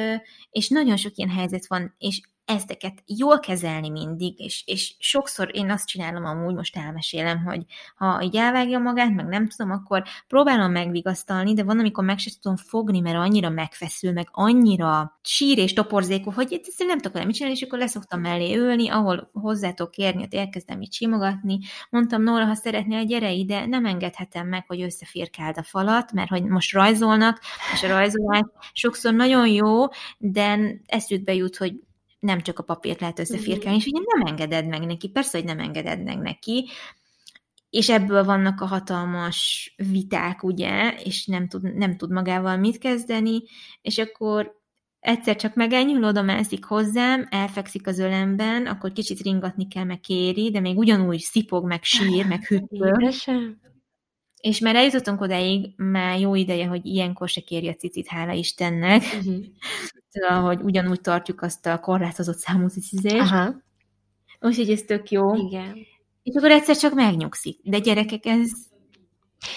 [0.51, 5.71] és nagyon sok ilyen helyzet van, és ezteket jól kezelni mindig, és, és sokszor én
[5.71, 7.65] azt csinálom amúgy, most elmesélem, hogy
[7.97, 12.33] ha így elvágja magát, meg nem tudom, akkor próbálom megvigasztalni, de van, amikor meg sem
[12.41, 17.35] tudom fogni, mert annyira megfeszül, meg annyira sír és toporzékú, hogy itt nem tudok mit
[17.35, 21.59] csinálni, és akkor leszoktam mellé ülni, ahol hozzátok kérni, ott elkezdem így simogatni.
[21.91, 26.45] Mondtam, Nóra, ha szeretnél, gyere ide, nem engedhetem meg, hogy összefirkáld a falat, mert hogy
[26.45, 27.41] most rajzolnak,
[27.75, 29.87] és a rajzolás sokszor nagyon jó,
[30.19, 31.87] de eszükbe jut, hogy
[32.19, 35.59] nem csak a papírt lehet összefirkálni, és ugye nem engeded meg neki, persze, hogy nem
[35.59, 36.69] engeded meg neki,
[37.71, 43.43] és ebből vannak a hatalmas viták, ugye, és nem tud, nem tud magával mit kezdeni,
[43.83, 44.57] és akkor
[45.01, 50.51] egyszer csak megenyhül, oda mászik hozzám, elfekszik az ölemben, akkor kicsit ringatni kell, meg kéri,
[50.51, 53.13] de még ugyanúgy szipog, meg sír, meg hüppöl.
[54.41, 59.03] És már eljutottunk odáig, már jó ideje, hogy ilyenkor se kéri a cicit, hála Istennek.
[59.03, 60.45] Uh-huh.
[60.45, 63.33] Hogy ugyanúgy tartjuk azt a korlátozott számú cicizést.
[63.33, 63.55] Aha.
[64.41, 65.35] Úgyhogy ez tök jó.
[65.35, 65.77] Igen.
[66.23, 67.61] És akkor egyszer csak megnyugszik.
[67.63, 68.51] De gyerekek, ez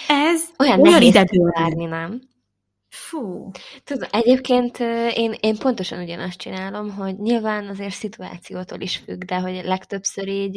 [0.08, 2.20] ez olyan, olyan nehéz várni, nem?
[2.88, 3.50] Fú.
[3.84, 4.78] Tudom, egyébként
[5.14, 10.56] én, én pontosan ugyanazt csinálom, hogy nyilván azért szituációtól is függ, de hogy legtöbbször így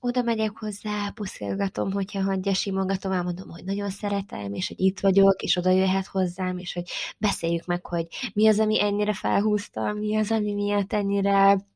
[0.00, 5.42] oda megyek hozzá, puszilgatom, hogyha hagyja, simogatom, elmondom, hogy nagyon szeretem, és hogy itt vagyok,
[5.42, 10.16] és oda jöhet hozzám, és hogy beszéljük meg, hogy mi az, ami ennyire felhúzta, mi
[10.16, 11.66] az, ami miatt ennyire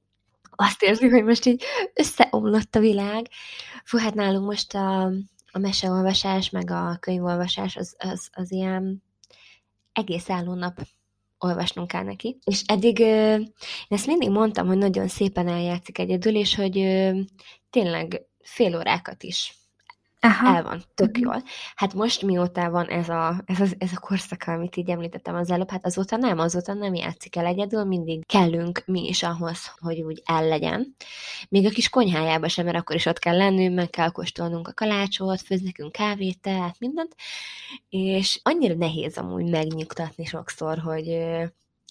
[0.50, 1.62] azt érzi, hogy most így
[1.94, 3.26] összeomlott a világ.
[3.84, 5.02] Fú, hát nálunk most a,
[5.52, 9.02] a meseolvasás, meg a könyvolvasás az, az, az ilyen
[9.92, 10.86] egész álló nap
[11.38, 12.38] olvasnunk kell neki.
[12.44, 13.52] És eddig én
[13.88, 16.76] ezt mindig mondtam, hogy nagyon szépen eljátszik egyedül, és hogy
[17.72, 19.54] tényleg fél órákat is
[20.24, 20.56] Aha.
[20.56, 21.22] el van, tök uh-huh.
[21.22, 21.42] jól.
[21.74, 25.50] Hát most mióta van ez a, ez, a, ez a korszaka, amit így említettem az
[25.50, 30.00] előbb, hát azóta nem, azóta nem játszik el egyedül, mindig kellünk mi is ahhoz, hogy
[30.00, 30.96] úgy el legyen.
[31.48, 34.72] Még a kis konyhájába sem, mert akkor is ott kell lennünk, meg kell kóstolnunk a
[34.72, 37.14] kalácsot, főz nekünk kávét, tehát mindent.
[37.88, 41.18] És annyira nehéz amúgy megnyugtatni sokszor, hogy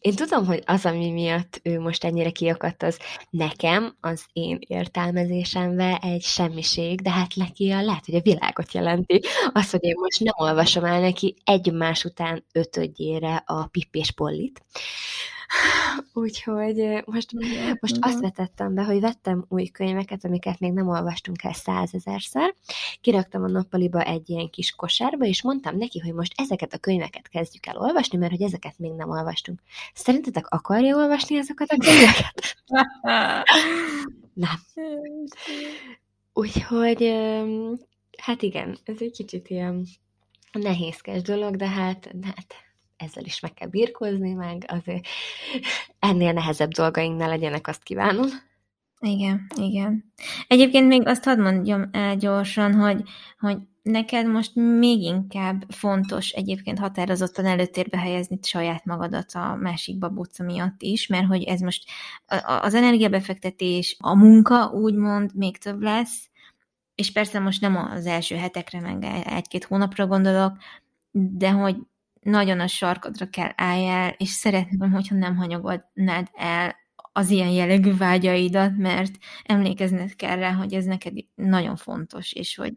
[0.01, 2.99] én tudom, hogy az, ami miatt ő most ennyire kiakadt, az
[3.29, 9.21] nekem, az én értelmezésembe egy semmiség, de hát neki a, lehet, hogy a világot jelenti.
[9.53, 14.61] Az, hogy én most nem olvasom el neki egymás után ötödjére a Pippés Pollit,
[16.13, 17.31] Úgyhogy most,
[17.79, 22.53] most azt vetettem be, hogy vettem új könyveket, amiket még nem olvastunk el százezerszer.
[23.01, 27.27] Kiraktam a nappaliba egy ilyen kis kosárba, és mondtam neki, hogy most ezeket a könyveket
[27.27, 29.61] kezdjük el olvasni, mert hogy ezeket még nem olvastunk.
[29.93, 32.55] Szerintetek akarja olvasni ezeket a könyveket?
[34.33, 34.59] nem.
[36.33, 37.13] Úgyhogy,
[38.17, 39.87] hát igen, ez egy kicsit ilyen
[40.51, 42.55] nehézkes dolog, de hát, de hát
[43.01, 45.07] ezzel is meg kell birkózni, meg azért
[45.99, 48.27] ennél nehezebb dolgaink ne legyenek, azt kívánom.
[48.99, 50.13] Igen, igen.
[50.47, 53.03] Egyébként még azt hadd mondjam el gyorsan, hogy,
[53.39, 60.43] hogy neked most még inkább fontos egyébként határozottan előtérbe helyezni saját magadat a másik babóca
[60.43, 61.89] miatt is, mert hogy ez most
[62.45, 66.29] az energiabefektetés, a munka úgymond még több lesz,
[66.95, 70.57] és persze most nem az első hetekre, meg egy-két hónapra gondolok,
[71.11, 71.75] de hogy
[72.21, 76.75] nagyon a sarkodra kell álljál, és szeretném, hogyha nem hanyagodnád el
[77.13, 79.11] az ilyen jellegű vágyaidat, mert
[79.43, 82.73] emlékezned kell rá, hogy ez neked nagyon fontos, és hogy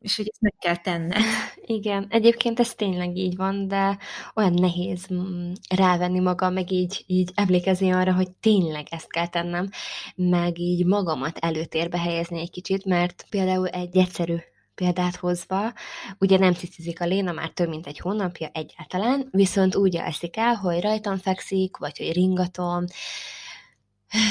[0.00, 1.22] és hogy ezt meg kell tenned.
[1.66, 3.98] Igen, egyébként ez tényleg így van, de
[4.34, 9.68] olyan nehéz mm, rávenni magam, meg így, így emlékezni arra, hogy tényleg ezt kell tennem,
[10.14, 14.36] meg így magamat előtérbe helyezni egy kicsit, mert például egy egyszerű
[14.78, 15.72] példát hozva,
[16.18, 20.54] ugye nem cicizik a Léna már több mint egy hónapja egyáltalán, viszont úgy eszik el,
[20.54, 22.84] hogy rajtam fekszik, vagy hogy ringatom,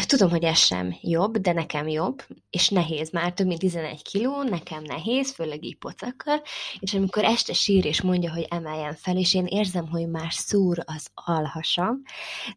[0.05, 4.43] Tudom, hogy ez sem jobb, de nekem jobb, és nehéz már, több mint 11 kiló,
[4.43, 6.41] nekem nehéz, főleg így pocakkal,
[6.79, 10.83] és amikor este sír és mondja, hogy emeljen fel, és én érzem, hogy már szúr
[10.85, 12.01] az alhasam,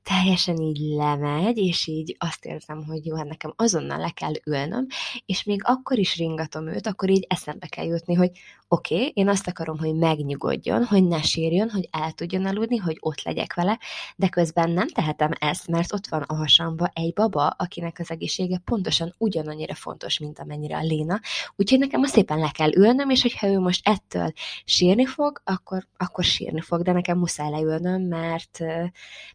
[0.02, 4.86] teljesen így lemegy, és így azt érzem, hogy jó, hát nekem azonnal le kell ülnöm,
[5.26, 8.30] és még akkor is ringatom őt, akkor így eszembe kell jutni, hogy
[8.68, 12.96] oké, okay, én azt akarom, hogy megnyugodjon, hogy ne sírjon, hogy el tudjon aludni, hogy
[13.00, 13.78] ott legyek vele,
[14.16, 18.58] de közben nem tehetem ezt, mert ott van a hasamba egy baba, akinek az egészsége
[18.64, 21.20] pontosan ugyanannyira fontos, mint amennyire a Léna,
[21.56, 24.32] úgyhogy nekem azt szépen le kell ülnöm, és hogyha ő most ettől
[24.64, 28.58] sírni fog, akkor, akkor sírni fog, de nekem muszáj leülnöm, mert,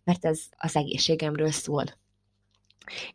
[0.03, 1.83] mert ez az egészségemről szól.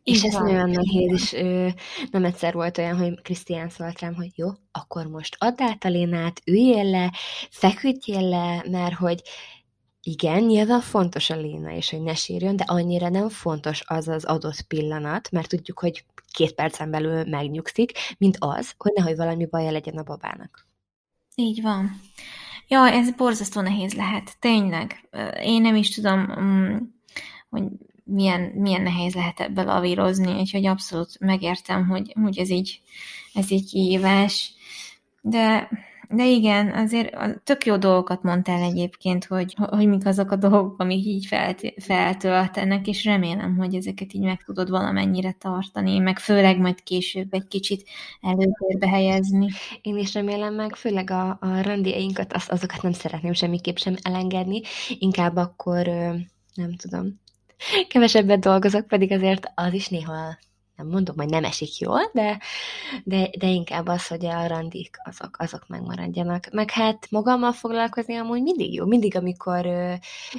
[0.02, 1.68] És ez nagyon nehéz, és ö,
[2.10, 5.88] nem egyszer volt olyan, hogy Krisztián szólt rám, hogy jó, akkor most add át a
[5.88, 7.12] Lénát, üljél le,
[7.50, 9.22] feküdjél le, mert hogy
[10.02, 14.24] igen, nyilván fontos a Léna, és hogy ne sírjon, de annyira nem fontos az az
[14.24, 19.70] adott pillanat, mert tudjuk, hogy két percen belül megnyugszik, mint az, hogy nehogy valami baja
[19.70, 20.66] legyen a babának.
[21.34, 22.00] Így van.
[22.68, 25.08] Ja, ez borzasztó nehéz lehet, tényleg.
[25.42, 26.76] Én nem is tudom, mm,
[27.50, 27.62] hogy
[28.04, 32.80] milyen, milyen nehéz lehet ebből lavírozni, úgyhogy abszolút megértem, hogy, hogy ez így,
[33.34, 34.52] ez így kihívás.
[35.20, 35.68] De,
[36.12, 41.04] de igen, azért tök jó dolgokat mondtál egyébként, hogy, hogy mik azok a dolgok, amik
[41.04, 46.82] így felt, feltöltenek, és remélem, hogy ezeket így meg tudod valamennyire tartani, meg főleg majd
[46.82, 47.88] később egy kicsit
[48.20, 49.48] előtérbe helyezni.
[49.82, 54.60] Én is remélem meg, főleg a, a randiainkat, az, azokat nem szeretném semmiképp sem elengedni,
[54.98, 55.86] inkább akkor
[56.54, 57.20] nem tudom,
[57.88, 60.38] kevesebbet dolgozok, pedig azért az is néha
[60.80, 62.38] nem mondom, hogy nem esik jól, de,
[63.04, 66.50] de, de inkább az, hogy a randik azok, azok megmaradjanak.
[66.52, 68.86] Meg hát magammal foglalkozni amúgy mindig jó.
[68.86, 69.94] Mindig, amikor ö,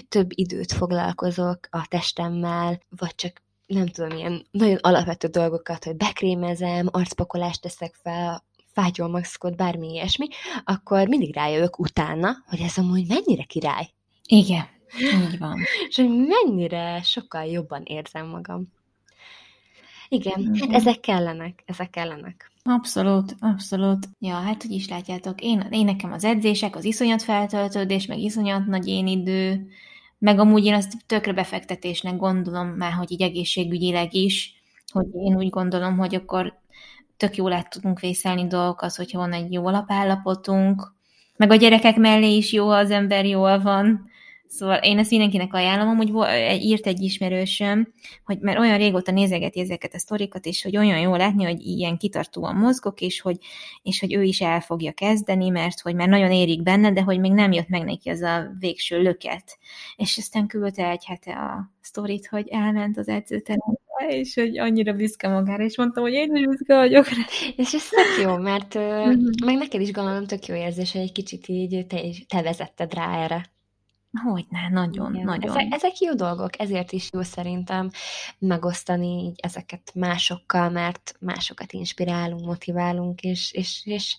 [0.10, 6.88] több időt foglalkozok a testemmel, vagy csak nem tudom, ilyen nagyon alapvető dolgokat, hogy bekrémezem,
[6.92, 10.28] arcpakolást teszek fel, fátyolmaszkot, bármi ilyesmi,
[10.64, 13.90] akkor mindig rájövök utána, hogy ez amúgy mennyire király.
[14.28, 14.66] Igen,
[15.00, 15.60] így van.
[15.88, 18.68] És hogy mennyire sokkal jobban érzem magam.
[20.14, 22.52] Igen, hát ezek kellenek, ezek kellenek.
[22.64, 24.10] Abszolút, abszolút.
[24.20, 28.66] Ja, hát hogy is látjátok, én, én nekem az edzések, az iszonyat feltöltődés, meg iszonyat
[28.66, 29.68] nagy én idő,
[30.18, 34.54] meg amúgy én azt tökre befektetésnek gondolom már, hogy így egészségügyileg is,
[34.92, 36.60] hogy én úgy gondolom, hogy akkor
[37.18, 40.94] tök jól át tudunk vészelni dolgokat, hogyha van egy jó alapállapotunk,
[41.36, 44.10] meg a gyerekek mellé is jó, ha az ember jól van,
[44.52, 46.10] Szóval én ezt mindenkinek ajánlom, hogy
[46.62, 47.94] írt egy ismerősöm,
[48.24, 51.98] hogy mert olyan régóta nézegeti ezeket a sztorikat, és hogy olyan jó látni, hogy ilyen
[51.98, 53.38] kitartóan mozgok, és hogy,
[53.84, 57.20] és hogy ő is el fogja kezdeni, mert hogy már nagyon érik benne, de hogy
[57.20, 59.58] még nem jött meg neki az a végső löket.
[59.96, 65.28] És aztán küldte egy hete a sztorit, hogy elment az edzőterembe, és hogy annyira büszke
[65.28, 67.24] magára, és mondtam, hogy én is büszke vagyok rá.
[67.56, 69.14] És ez tök jó, mert uh,
[69.46, 73.24] meg neked is gondolom tök jó érzés, hogy egy kicsit így te, te vezetted rá
[73.24, 73.60] erre.
[74.12, 75.26] Hogyne, nagyon, Igen.
[75.26, 75.50] nagyon.
[75.52, 77.90] Ezek, ezek jó dolgok, ezért is jó szerintem
[78.38, 84.16] megosztani így ezeket másokkal, mert másokat inspirálunk, motiválunk, és, és, és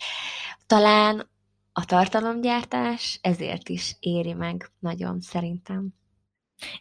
[0.66, 1.30] talán
[1.72, 5.88] a tartalomgyártás ezért is éri meg nagyon szerintem.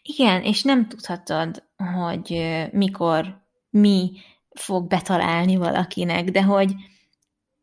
[0.01, 1.63] Igen, és nem tudhatod,
[1.95, 4.11] hogy mikor mi
[4.49, 6.73] fog betalálni valakinek, de hogy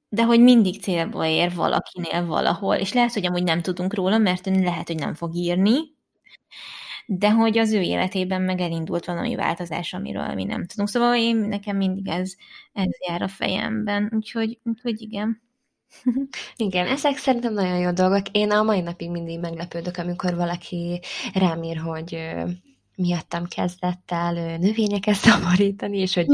[0.08, 4.46] de hogy mindig célba ér valakinél valahol, és lehet, hogy amúgy nem tudunk róla, mert
[4.46, 5.96] lehet, hogy nem fog írni,
[7.06, 10.88] de hogy az ő életében meg elindult valami változás, amiről mi nem tudunk.
[10.88, 12.34] Szóval én, nekem mindig ez,
[12.72, 15.42] ez jár a fejemben, úgyhogy, úgyhogy igen.
[16.56, 18.28] Igen, ezek szerintem nagyon jó dolgok.
[18.32, 21.00] Én a mai napig mindig meglepődök, amikor valaki
[21.34, 22.34] rám ír, hogy
[22.98, 26.26] miattam kezdett el növényeket szaporítani, és hogy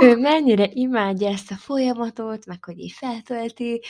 [0.00, 3.80] ő mennyire imádja ezt a folyamatot, meg hogy így feltölti,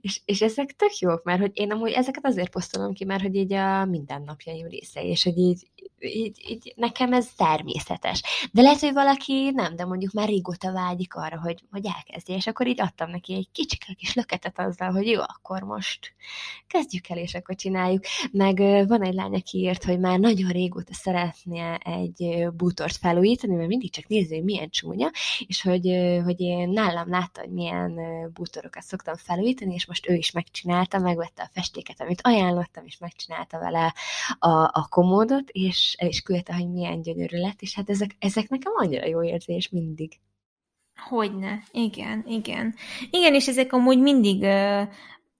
[0.00, 3.34] és, és ezek tök jók, mert hogy én amúgy ezeket azért posztolom ki, mert hogy
[3.34, 5.66] így a mindennapjaim része, és hogy így
[5.98, 8.22] így, így nekem ez természetes.
[8.52, 12.46] De lehet, hogy valaki nem, de mondjuk már régóta vágyik arra, hogy, hogy elkezdje, és
[12.46, 16.12] akkor így adtam neki egy kicsike kis löketet azzal, hogy jó, akkor most
[16.66, 18.04] kezdjük el, és akkor csináljuk.
[18.32, 18.56] Meg
[18.88, 23.90] van egy lány, aki írt, hogy már nagyon régóta szeretné egy bútort felújítani, mert mindig
[23.90, 25.10] csak néző, hogy milyen csúnya,
[25.46, 25.90] és hogy,
[26.24, 28.00] hogy én nálam látta, hogy milyen
[28.32, 33.58] bútorokat szoktam felújítani, és most ő is megcsinálta, megvette a festéket, amit ajánlottam, és megcsinálta
[33.58, 33.94] vele
[34.38, 38.48] a, a komódot, és el is küldte, hogy milyen gyönyörű lett, és hát ezek, ezek
[38.48, 40.12] nekem annyira jó érzés mindig.
[41.08, 42.74] Hogyne, igen, igen.
[43.10, 44.82] Igen, és ezek amúgy mindig ö,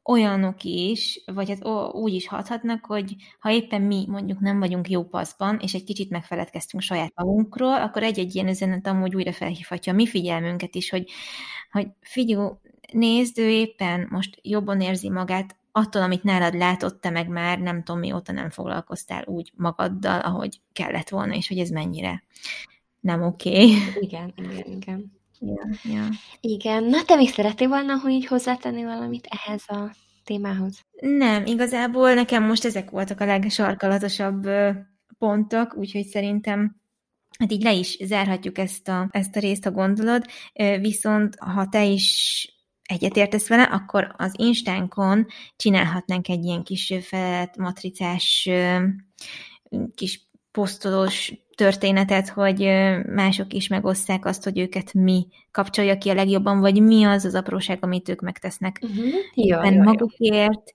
[0.04, 4.90] olyanok is, vagy hát ó, úgy is hathatnak, hogy ha éppen mi mondjuk nem vagyunk
[4.90, 9.92] jó paszban, és egy kicsit megfeledkeztünk saját magunkról, akkor egy-egy ilyen üzenet amúgy újra felhívhatja
[9.92, 11.10] a mi figyelmünket is, hogy,
[11.70, 12.48] hogy figyelj,
[12.92, 17.82] nézd, ő éppen most jobban érzi magát, attól, amit nálad látott, te meg már nem
[17.82, 22.22] tudom mióta nem foglalkoztál úgy magaddal, ahogy kellett volna, és hogy ez mennyire
[23.00, 23.50] nem oké.
[23.50, 23.74] Okay.
[24.00, 25.12] Igen, igen, igen.
[25.40, 26.08] Ja, ja.
[26.40, 30.80] Igen, na te még szeretnél volna, hogy így hozzátenni valamit ehhez a témához?
[31.00, 34.48] Nem, igazából nekem most ezek voltak a legsarkalatosabb
[35.18, 36.76] pontok, úgyhogy szerintem
[37.38, 40.24] hát így le is zárhatjuk ezt a, ezt a részt, a gondolod,
[40.80, 42.48] viszont ha te is
[42.86, 45.26] egyetértesz vele, akkor az Instánkon
[45.56, 48.48] csinálhatnánk egy ilyen kis felett matricás
[49.94, 52.58] kis posztolós történetet, hogy
[53.14, 57.34] mások is megosszák azt, hogy őket mi kapcsolja ki a legjobban, vagy mi az az
[57.34, 59.06] apróság, amit ők megtesznek uh-huh.
[59.34, 60.72] jó, jó, magukért.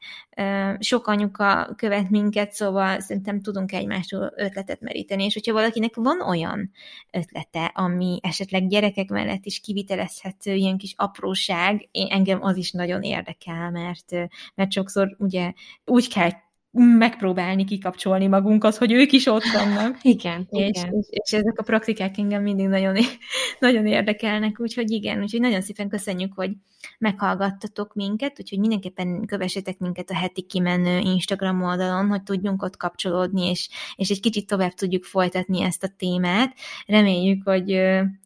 [0.79, 6.71] Sok anyuka követ minket, szóval szerintem tudunk egymástól ötletet meríteni, és hogyha valakinek van olyan
[7.11, 13.01] ötlete, ami esetleg gyerekek mellett is kivitelezhető, ilyen kis apróság, én, engem az is nagyon
[13.01, 14.11] érdekel, mert,
[14.55, 15.53] mert sokszor ugye
[15.85, 16.29] úgy kell
[16.71, 19.97] megpróbálni kikapcsolni magunkat, hogy ők is ott vannak.
[20.15, 20.93] igen, és, igen.
[20.93, 22.95] És, és ezek a praktikák engem mindig nagyon,
[23.59, 26.51] nagyon érdekelnek, úgyhogy igen, úgyhogy nagyon szépen köszönjük, hogy
[26.99, 33.49] meghallgattatok minket, úgyhogy mindenképpen kövessetek minket a heti kimenő Instagram oldalon, hogy tudjunk ott kapcsolódni,
[33.49, 36.55] és, és egy kicsit tovább tudjuk folytatni ezt a témát.
[36.85, 37.71] Reméljük, hogy,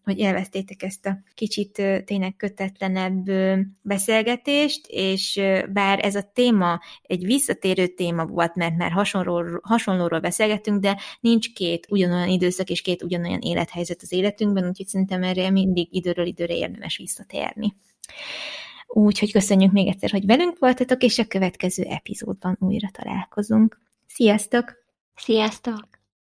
[0.05, 1.71] hogy elvesztétek ezt a kicsit
[2.05, 3.29] tényleg kötetlenebb
[3.81, 5.41] beszélgetést, és
[5.73, 11.53] bár ez a téma egy visszatérő téma volt, mert már hasonlóról, hasonlóról beszélgettünk, de nincs
[11.53, 16.55] két ugyanolyan időszak és két ugyanolyan élethelyzet az életünkben, úgyhogy szerintem erre mindig időről időre
[16.55, 17.75] érdemes visszatérni.
[18.87, 23.81] Úgyhogy köszönjük még egyszer, hogy velünk voltatok, és a következő epizódban újra találkozunk.
[24.07, 24.73] Sziasztok!
[25.15, 25.94] Sziasztok!